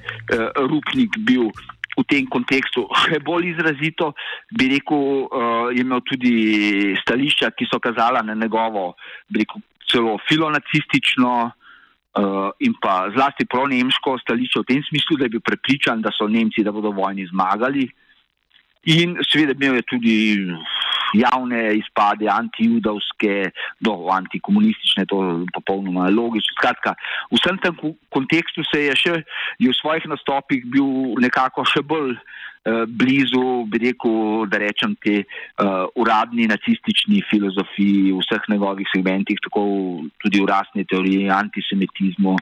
Rupnik 0.71 1.11
bil 1.19 1.51
v 1.99 2.05
tem 2.07 2.27
kontekstu 2.31 2.87
še 3.03 3.19
bolj 3.27 3.51
izrazito, 3.51 4.13
bi 4.55 4.71
rekel, 4.71 5.27
uh, 5.27 5.75
je 5.75 5.83
imel 5.83 6.01
tudi 6.07 6.35
stališča, 7.03 7.51
ki 7.51 7.67
so 7.67 7.81
kazala 7.83 8.23
na 8.23 8.35
njegovo, 8.39 8.95
bi 9.29 9.43
rekel, 9.43 9.61
celo 9.91 10.19
filonacistično. 10.29 11.51
Uh, 12.11 12.51
in 12.59 12.73
pa 12.83 13.07
zlasti 13.15 13.45
pro-nemško 13.47 14.17
stališče 14.19 14.63
v 14.63 14.67
tem 14.67 14.81
smislu, 14.83 15.15
da 15.19 15.29
je 15.29 15.35
bil 15.37 15.43
prepričan, 15.47 16.01
da 16.03 16.11
so 16.11 16.27
Nemci, 16.27 16.65
da 16.67 16.73
bodo 16.75 16.91
vojni 16.91 17.23
zmagali, 17.31 17.85
In 18.89 19.19
seveda 19.29 19.53
imel 19.53 19.77
je 19.77 19.83
tudi 19.83 20.17
javne 21.15 21.75
izpade, 21.77 22.29
antijudovske, 22.31 23.51
do 23.81 23.93
antikomunistične, 24.13 25.05
to 25.07 25.23
je 25.25 25.35
popolnoma 25.53 26.09
logično. 26.09 26.55
Skratka, 26.57 26.95
v 27.31 27.37
vsem 27.37 27.59
tem 27.61 27.77
kontekstu 28.15 28.65
se 28.65 28.85
je 28.87 28.97
še 28.97 29.15
je 29.59 29.69
v 29.69 29.77
svojih 29.77 30.07
nastopih 30.09 30.65
bil 30.73 31.19
nekako 31.21 31.67
še 31.69 31.83
bolj 31.83 32.15
uh, 32.15 32.87
blizu, 32.87 33.67
bi 33.69 33.83
rekel, 33.85 34.47
da 34.49 34.63
rečem, 34.63 34.97
te 35.05 35.25
uh, 35.25 35.85
uradni 36.01 36.49
nacistični 36.49 37.21
filozofiji 37.29 38.15
v 38.15 38.23
vseh 38.25 38.49
njegovih 38.55 38.89
segmentih, 38.95 39.41
tako 39.45 39.63
tudi 40.25 40.41
v 40.41 40.49
rasni 40.49 40.87
teoriji, 40.89 41.29
antisemitizmu. 41.29 42.39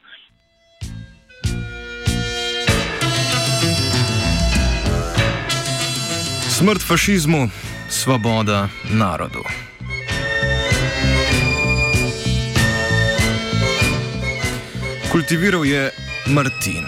Smrt 6.59 6.83
fašizmu, 6.83 7.51
svoboda 7.89 8.69
narodu. 8.91 9.43
Kultiviral 15.13 15.65
je 15.65 15.91
Martin. 16.27 16.85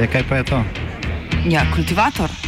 E, 0.00 0.06
kaj 0.12 0.22
pa 0.28 0.36
je 0.36 0.44
to? 0.44 0.64
Ja, 1.48 1.64
kultivator 1.74 2.47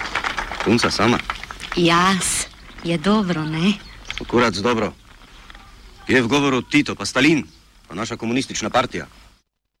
Punca 0.65 0.91
sama? 0.91 1.17
Jaz, 1.75 2.45
je 2.83 2.97
dobro, 2.97 3.45
ne? 3.45 3.73
Kurac 4.27 4.55
dobro. 4.55 4.93
Je 6.07 6.21
v 6.21 6.27
govoru 6.27 6.61
Tito, 6.61 6.95
pa 6.95 7.05
Stalin, 7.05 7.47
pa 7.87 7.95
naša 7.95 8.17
komunistična 8.17 8.69
partija. 8.69 9.07